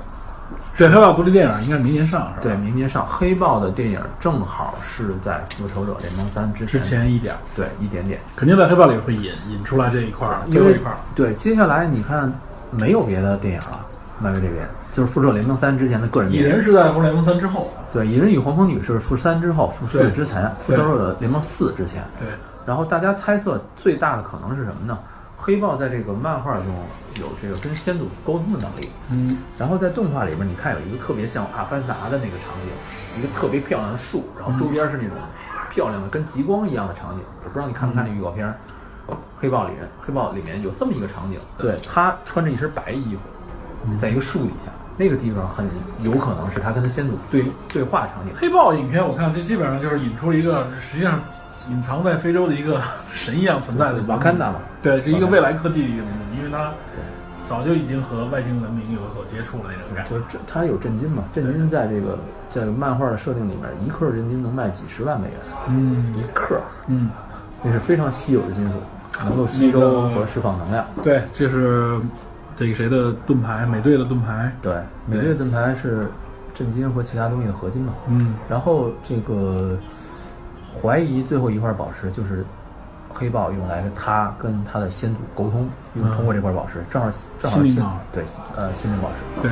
[0.77, 2.39] 对，黑豹独立电影应该是明年上是吧？
[2.41, 8.19] 对，明年上黑豹的电影正好是在复仇者联盟三之前，之前一点，对一点点。
[8.35, 10.97] 肯定在黑豹里会引引出来这一块儿，最后一块儿。
[11.13, 12.31] 对，接下来你看
[12.71, 13.85] 没有别的电影了，
[14.19, 16.49] 漫威这边就是复仇者联盟三之前的个人蚁电影。
[16.49, 22.03] 蚁人是在复仇者联盟三之后，对，蚁人与黄蜂女是复三之后，复四之前，复仇者联盟四之前。
[22.19, 22.27] 对，
[22.65, 24.97] 然后大家猜测最大的可能是什么呢？
[25.45, 26.67] 黑豹在这个漫画中
[27.19, 35.11] 有这个跟先祖沟通的能力，嗯，然后在动画里边，你看有一个特别像《阿凡达》的那个场景，一个特别漂亮的树，然后周边是那种
[35.69, 37.19] 漂亮的跟极光一样的场景。
[37.43, 38.55] 我不知道你看没看那预告片儿，
[39.35, 45.69] 黑豹里面，黑豹里面有这么一个场景，对他穿着一身白衣服，在一个树底下，那个地方很
[46.01, 48.33] 有可能是他跟他先祖对对话场景。
[48.33, 51.19] 黑豹影片我看这基本上就是引出了一个实际上
[51.69, 56.71] 隐藏在非洲的一个 神一样存在的瓦坎达嘛，对，是一个未来科技的一个民族，因为它
[57.43, 60.11] 早就已经和外星文明有所接触了那种感觉。
[60.11, 62.17] 就是这它有震惊嘛，震惊在这个
[62.49, 65.37] 在漫画的设定里面，一克震金能卖几十万美元，
[65.67, 67.09] 嗯一克，嗯，
[67.61, 68.73] 那是非常稀有的金属，
[69.25, 70.85] 能够吸收和释放能量。
[71.03, 71.99] 对，这是
[72.55, 74.51] 这个谁的盾牌，美队的盾牌。
[74.61, 76.07] 对，美队的盾牌是
[76.53, 77.93] 震惊和其他东西的合金嘛。
[78.07, 79.77] 嗯，然后这个
[80.83, 82.45] 怀疑最后一块宝石就是
[83.09, 87.09] 黑豹用来他跟他的先祖沟通，用通过这块宝石，正好
[87.39, 88.25] 正好对
[88.57, 89.41] 呃心灵宝石。
[89.41, 89.49] 对，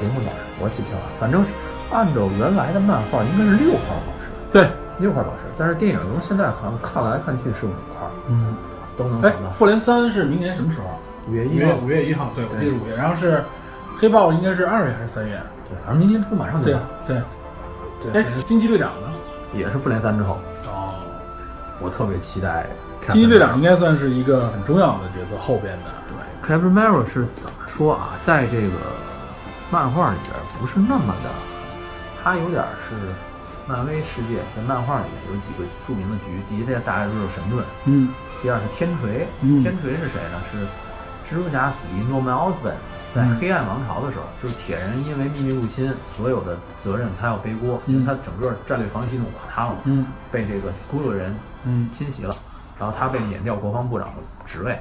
[0.00, 1.52] 灵魂宝石，我记不清了，反正是
[1.90, 9.50] 按照原来的漫画应该是六块宝石，对，六块宝石，但是电影中现在好像看来看去是五块，嗯，哎都能想到，。
[9.50, 10.86] 复联三是明年什么时候？
[11.28, 12.94] 五月一号，五月一号，对，我对记得五月。
[12.94, 13.42] 然后是
[13.98, 15.36] 黑豹应该是二月还是三月？
[15.68, 16.80] 对，反正明年初马上就对要。
[17.04, 17.22] 对。
[18.12, 19.08] 对哎，惊奇队长呢？
[19.56, 20.94] 也是复联三之后，哦，
[21.80, 22.66] 我特别期待。
[23.12, 25.90] 惊奇队长应该算是一个很重要的角色，后边的。
[26.08, 28.18] 对，Captain Marvel 是怎么说啊？
[28.20, 28.74] 在这个
[29.70, 31.30] 漫画里边不是那么的，
[32.22, 32.94] 他有点是
[33.68, 38.08] 漫威世界在漫画里面有几个著名的局，第一这大家知道神盾，嗯
[38.42, 39.28] 第二是天锤。
[39.40, 40.42] 嗯天锤是谁呢？
[40.50, 40.66] 是
[41.28, 42.74] 蜘蛛侠死敌诺曼奥斯本。
[43.16, 43.38] 在嗯。
[43.40, 50.06] 黑暗王朝的时候，就是铁人因为秘密入侵，所有的责任他要背锅，因为他整个战略防御系统垮塌了嘛，嗯。
[50.30, 51.88] 被这个 Skull 人嗯。
[51.90, 52.34] 侵袭了，
[52.78, 54.78] 然后他被免掉国防部长的职位，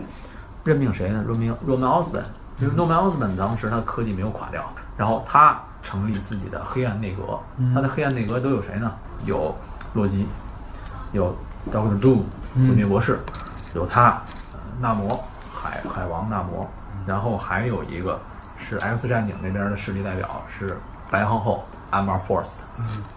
[0.65, 1.23] 任命谁呢？
[1.25, 2.25] 任命诺曼奥斯本，
[2.59, 4.61] 因为诺曼奥斯本当时他的科技没有垮掉，
[4.97, 7.73] 然后他成立自己的黑暗内阁，嗯。
[7.73, 8.91] 他的黑暗内阁都有谁呢？
[9.25, 9.55] 有
[9.93, 10.27] 洛基，
[11.13, 11.33] 有
[11.71, 12.23] Doctor Doom
[12.55, 12.67] 嗯。
[12.67, 13.17] 毁灭博士，
[13.73, 14.21] 有他，
[14.51, 15.07] 呃纳摩
[15.53, 16.69] 海海王纳摩，
[17.05, 18.19] 然后还有一个
[18.57, 20.77] 是 X 战警那边的势力代表是
[21.09, 22.55] 白皇后 Emma Frost，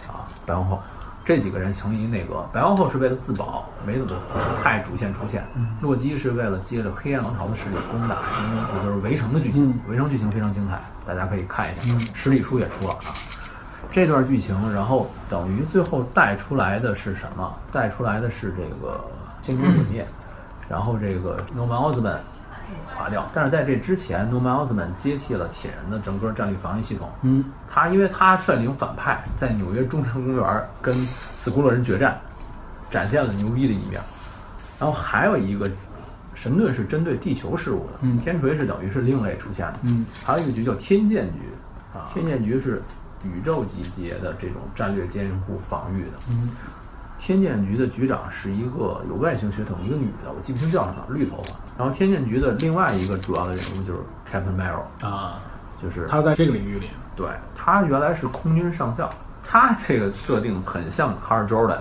[0.09, 0.81] 啊，白皇后。
[1.25, 4.15] 这几个人成立内阁，白皇后是为了自保，没怎么
[4.63, 5.47] 太主线出现。
[5.83, 9.79] 洛基是为了接着黑暗王朝的势力攻打进攻，也就是围城的剧情。
[9.89, 11.99] 围城剧情非常精彩，大家可以看一下。
[12.15, 13.13] 实体书也出了啊。
[13.93, 17.55] 这段剧情，然后等于最后带出来的是什么？
[17.71, 18.99] 带出来的是这个
[19.43, 20.09] 星球毁灭，
[20.67, 22.19] 然后这个诺曼奥斯本
[22.99, 23.31] 垮掉。
[23.33, 27.09] 但是在这之前，诺曼奥斯本接替了铁人的整个战略防御系统。
[27.23, 30.97] 嗯他因为他率领反派在纽约中央公园跟
[31.37, 32.21] 斯库洛人决战，
[32.91, 34.01] 展现了牛逼的一面。
[34.81, 35.71] 然后还有一个
[36.35, 39.75] 神盾是针对地球事务的，嗯天锤是等于是另类出现的。
[39.83, 41.41] 嗯还有一个局叫天剑局，
[41.97, 42.83] 啊，天剑局是
[43.25, 46.13] 宇宙级别的这种战略监护防御的。
[46.33, 46.51] 嗯
[47.19, 51.57] 天剑局的局长是一个有外星血统，一个女的，我记不清叫什么，绿头发。
[51.77, 53.99] 然后天剑局的另外一个主要的人物就是
[54.31, 55.41] Captain Marvel，啊，
[55.83, 59.09] 就是他在这个领域里，对他原来是空军上校，
[59.43, 61.81] 他这个设定很像哈尔 Jordan，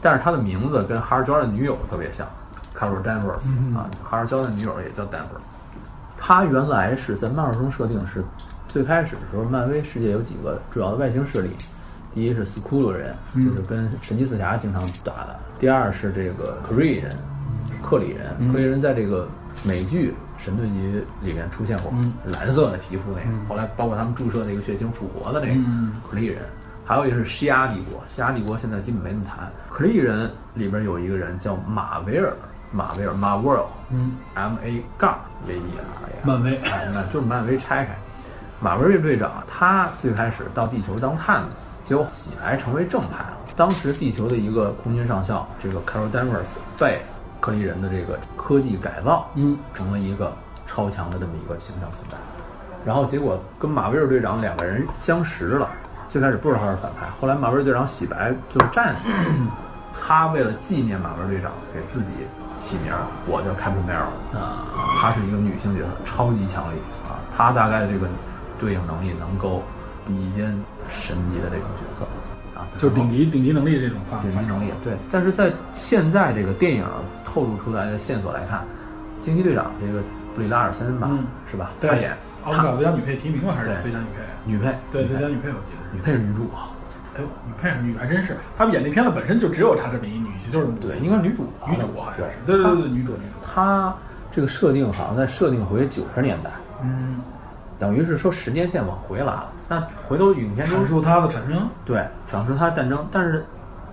[0.00, 2.26] 但是他的名字跟哈尔 Jordan 女友特别像
[2.76, 5.44] ，Carol Danvers、嗯啊，哈尔 Jordan 女友也叫 Danvers。
[6.16, 8.24] 他原来是在漫画中设定是
[8.68, 11.50] 最开始的时候，漫威世界有几个主要的外星势力，
[12.14, 17.10] 第一是斯库鲁人，嗯就是跟神奇四侠经常打的；第二是这个 Kree 人，
[17.82, 19.28] 克里人，嗯克里人在这个
[19.64, 20.10] 美剧
[20.42, 26.42] 《神盾局》里面出现过，嗯蓝色的皮肤那个，后来包括他们注射那个血清复活的那个嗯克里人，
[26.84, 29.50] 还有一个是西亚帝国，西亚帝国现在基本没怎么谈。
[29.70, 32.32] 克里人里边有一个人叫马维尔，
[32.72, 36.56] 马维尔马维尔嗯，M A 杠 V E R A，漫威。
[36.58, 37.96] 哎，那就是漫威拆开。
[38.60, 41.48] 马维尔队长他最开始到地球当探子，
[41.88, 43.38] 结果起来成为正派了。
[43.56, 47.00] 当时地球的一个空军上校，这个 Carol Danvers 被
[47.40, 50.30] 克里人的这个科技改造，嗯成了一个
[50.66, 52.18] 超强的这么一个形象存在。
[52.84, 55.70] 然后结果跟马威尔队长两个人相识了，
[56.08, 59.16] 最开始不知道他是反派，后来马威尔队长洗白就战死了。
[59.98, 62.12] 他为了纪念马威尔队长，给自己
[62.58, 64.38] 起名儿，我叫 Captain Marvel。
[64.38, 64.68] 啊，
[65.00, 66.76] 她是一个女性角色，超级强力
[67.08, 67.16] 啊！
[67.34, 68.06] 她大概这个
[68.60, 69.62] 对应能力能够
[70.06, 70.56] 比肩
[70.88, 72.06] 神级的这种角色。
[72.58, 74.72] 啊，就是顶级顶级能力这种范范畴顶级能力。
[74.82, 76.84] 对，但是在现在这个电影
[77.24, 78.64] 透露出来的线索来看，
[79.20, 80.02] 惊奇队长这个
[80.34, 81.24] 布里拉尔森吧，嗯。
[81.50, 81.70] 是吧？
[81.80, 81.90] 对。
[81.90, 82.16] 她演。
[82.44, 84.50] 奥斯卡最佳女配提名了还是最佳女配？
[84.50, 85.84] 女配，对，最佳女配我记得。
[85.90, 85.96] 是。
[85.96, 86.70] 女配是女主啊，
[87.16, 93.46] 哎呦，女配是女还真是，他们演那片子本身就只有她这么一女性，就是母对，应该是女主吧，女主好像是，对对对对，女主女主。
[93.46, 93.94] 她
[94.30, 96.50] 这个设定好像在设定回九十年代，
[96.82, 97.20] 嗯，
[97.78, 99.52] 等于是说时间线往回拉了。
[99.68, 101.68] 那回头影片中阐述她的产生。
[101.84, 103.44] 对，讲述他的战争，但是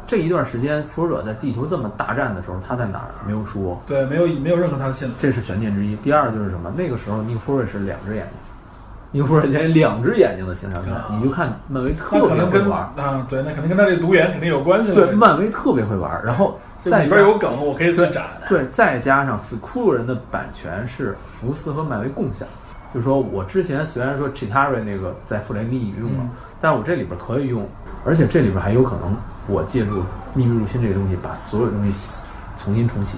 [0.07, 5.17] 这一段时间复仇者在地球这么大战的时候，他在哪儿没有说，对，没有没有任何他的线索。
[5.19, 5.95] 这是悬念之一。
[5.97, 6.71] 第二就是什么？
[6.75, 8.39] 那个时候尼克弗瑞是两只眼睛，
[9.11, 14.93] 尼克弗瑞现两只眼睛的形象片，啊你就看漫威那特可能跟别会玩，啊，对，那肯定跟他这独眼肯定有关系。
[14.93, 18.25] 对，漫威特别会玩，然后在里边有梗，我可以去对展。
[18.47, 22.47] 对，再加上斯库鲁人的版权是福斯和漫威共享，
[22.95, 26.29] 就是说我之前虽然说 Chitari 那个在复联里用了，嗯
[26.61, 27.67] 但是我这里边可以用，
[28.05, 29.17] 而且这里边还有可能
[29.47, 30.01] 我借助
[30.33, 32.25] 秘密入侵这个东西把所有东西
[32.57, 33.17] 重新重启，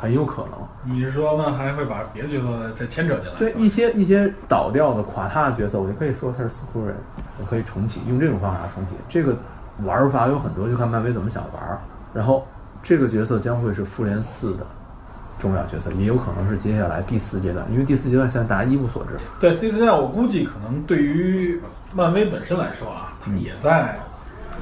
[0.00, 0.90] 很有可能。
[0.90, 1.52] 你是说那？
[1.52, 3.38] 还会把别的角色再再牵扯进来？
[3.38, 6.96] 对一些一些倒掉的垮塌的角色，我就可以说他是死库鲁人，
[7.38, 8.94] 我可以重启，用这种方法重启。
[9.06, 9.36] 这个
[9.82, 11.78] 玩法有很多，就看漫威怎么想玩。
[12.14, 12.46] 然后
[12.82, 14.66] 这个角色将会是复联四的
[15.38, 19.10] 重要角色，也有可能是接下来第四阶段，因为第四阶段现在大家一无所知。
[19.38, 21.60] 对第四阶段，我估计可能对于
[21.94, 23.98] 漫威本身来说啊，它也在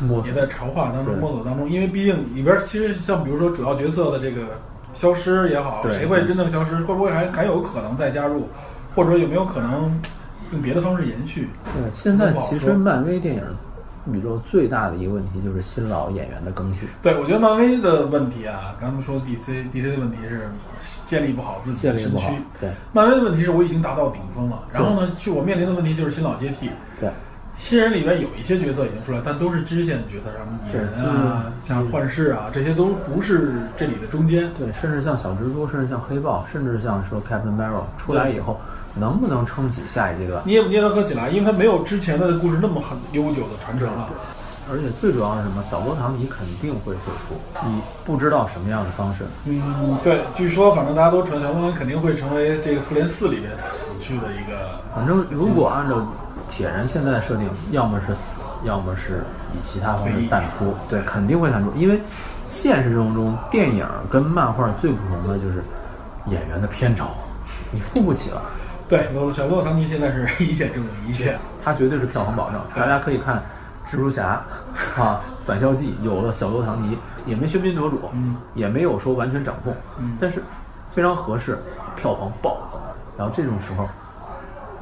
[0.00, 4.42] 摸也在筹划当中、摸索当中，因为毕竟里边其实像比如说主要角色的这个
[4.92, 8.48] 消失也好，谁会真正消失，会不会还还有可能再加入，
[8.94, 10.00] 或者说有没有可能
[10.52, 11.48] 用别的方式延续？
[11.74, 13.42] 对，现在其实漫威电影
[14.10, 20.50] 宇宙最大的一个问题就是新老演员的更替，对，我觉得漫威的问题啊，刚才说 DC DC 的问题是
[21.06, 22.26] 建立不好自己的身躯。。
[22.58, 26.70] 对漫威的问题是我已经达到顶峰了，然后呢，就我面临的问题就是新老接替。
[26.98, 27.10] 对，
[27.54, 34.50] 新人里边有一些角色已经出来，但都是支线的角色，什么蚁人啊，像幻视啊，这些都不是这里的中间。
[34.58, 38.60] 对，甚至像小蜘蛛，甚至像黑豹，甚至像说 Captain Marvel 出来以后，
[38.94, 40.42] 能不能撑起下一阶段？
[40.44, 41.28] 捏不捏得合起来？
[41.28, 44.08] 因为它没有之前的故事那么很悠久的传承了。
[44.70, 45.60] 而且最主要是什么？
[45.60, 47.34] 小罗唐尼肯定会退出，
[47.66, 49.26] 你不知道什么样的方式。
[49.44, 54.80] 嗯，对，据说反正大家都传小罗肯定会成为这个复联四里面死去的一个。
[54.94, 56.06] 反正如果按照
[56.48, 60.72] 铁人现在设定，要么是死，要么是以其他方式淡出。
[60.88, 62.00] 对，肯定会淡出，因为
[62.44, 65.64] 现实生活中电影跟漫画最不同的就是
[66.26, 67.06] 演员的片酬，
[67.72, 68.40] 你付不起了。
[68.92, 71.38] 对，小罗唐尼现在是一线中的一线。
[71.64, 72.60] 他绝对是票房保证。
[72.74, 73.42] 大家可以看
[73.90, 74.44] 蜘蛛侠
[75.00, 80.42] 啊，返校季有了小罗唐尼，也没喧宾夺主，嗯，也没有说完全掌控，嗯但是
[80.94, 81.58] 非常合适，
[81.96, 82.78] 票房暴增。
[83.16, 83.88] 然后这种时候，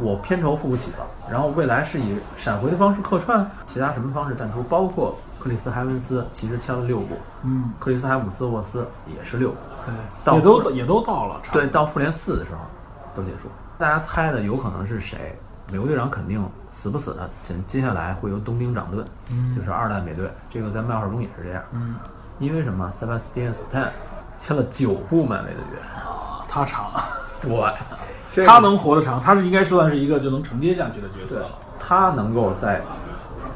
[0.01, 9.95] 我片酬付不起了，然后未来是以闪回的方式客串，其他什么方式淡出，包括克里斯·海文斯其实签了六部，嗯，克里斯·海姆斯沃斯也是六部，对，
[10.25, 11.41] 到也都也都到了。
[11.53, 12.59] 对，到复联四的时候
[13.15, 13.49] 都结束。
[13.81, 15.35] 大家猜的有可能是谁？
[15.73, 19.03] 美国队长肯定死不死的，接接下来会由冬兵长盾，
[19.33, 20.31] 嗯就是二代美队。
[20.51, 21.95] 这个在漫画中也是这样，嗯，
[22.39, 22.91] 因为什么？
[22.91, 23.91] 塞巴斯蒂安·斯坦
[24.39, 26.91] 签了九部漫威的约，啊，他长，
[27.41, 27.51] 对，
[28.31, 31.51] 这个他能活得长，他是应该算是一个就能承接下去的角色了。
[31.79, 32.83] 他能够在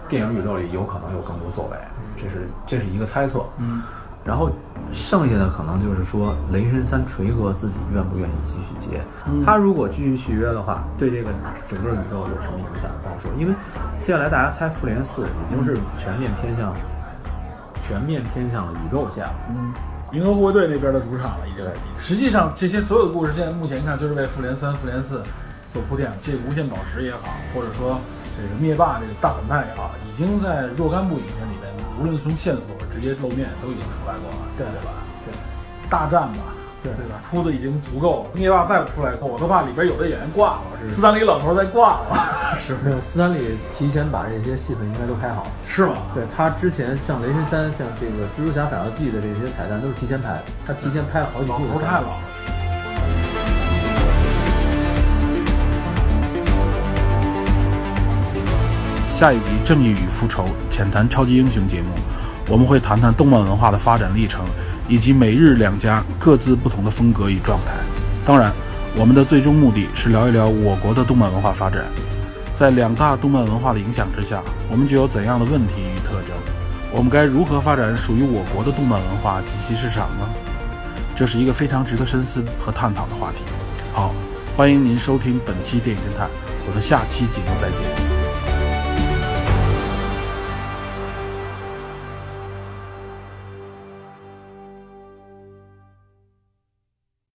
[0.08, 1.76] 电影宇宙里有可能有更多作为，
[2.16, 3.44] 这是这是一个猜测。
[3.58, 3.82] 嗯，
[4.24, 4.50] 然后
[4.92, 9.02] 剩下的可能就是说，雷神三锤哥自己愿不愿意继续接？
[9.26, 11.30] 嗯他如果继续续约的话，对这个
[11.68, 13.30] 整个宇宙有什么影响不好说。
[13.36, 13.54] 因为
[14.00, 16.74] 接下来大家猜复联四已经是全面偏向，
[17.86, 19.34] 全面偏向了宇宙线了。
[19.50, 19.72] 嗯，
[20.12, 21.72] 银河护卫队那边的主场了，已经对。
[21.96, 25.22] 实际上，这些所有的故事，现在目前看就是为复联三、复联四
[25.72, 26.10] 做铺垫。
[26.22, 27.98] 这个无限宝石也好，或者说
[28.36, 34.90] 这个灭霸这个大反派也好，已经在若干部影片里面，无论从线索直接露面，都已经出来过了，对对吧？
[35.24, 35.34] 对，
[35.88, 37.22] 大战吧，对对吧？
[37.30, 38.30] 铺的已经足够了。
[38.34, 45.50] 灭霸再不出来，我都怕里边有的演员挂了，斯坦李老头再挂了， 是没有斯坦李提前把这些戏份应该都拍好了。
[45.66, 45.96] 是吗？
[46.14, 51.80] 对他之前像雷神三、像这个蜘蛛侠反校记的这些彩蛋都是提前拍的，他提前拍了好几部的彩蛋。
[51.80, 52.33] 头太老了。
[59.24, 61.88] 下一集《正义与复仇》浅谈超级英雄节目，
[62.46, 64.44] 我们会谈谈动漫文化的发展历程，
[64.86, 67.72] 以及美日两家各自不同的风格与状态。
[68.26, 68.52] 当然，
[68.94, 71.84] 我们的最终目的是聊一聊我国的动漫文化发展。
[72.52, 76.36] 在两大动漫文化的影响之下，我们具有怎样的问题与特征？
[76.92, 80.28] 我们该如何发展属于我国的动漫文化及其市场呢？
[81.16, 83.38] 这是一个非常值得深思和探讨的话题。
[83.94, 84.14] 好，
[84.54, 86.28] 欢迎您收听本期电影侦探，
[86.68, 88.13] 我们下期节目再见。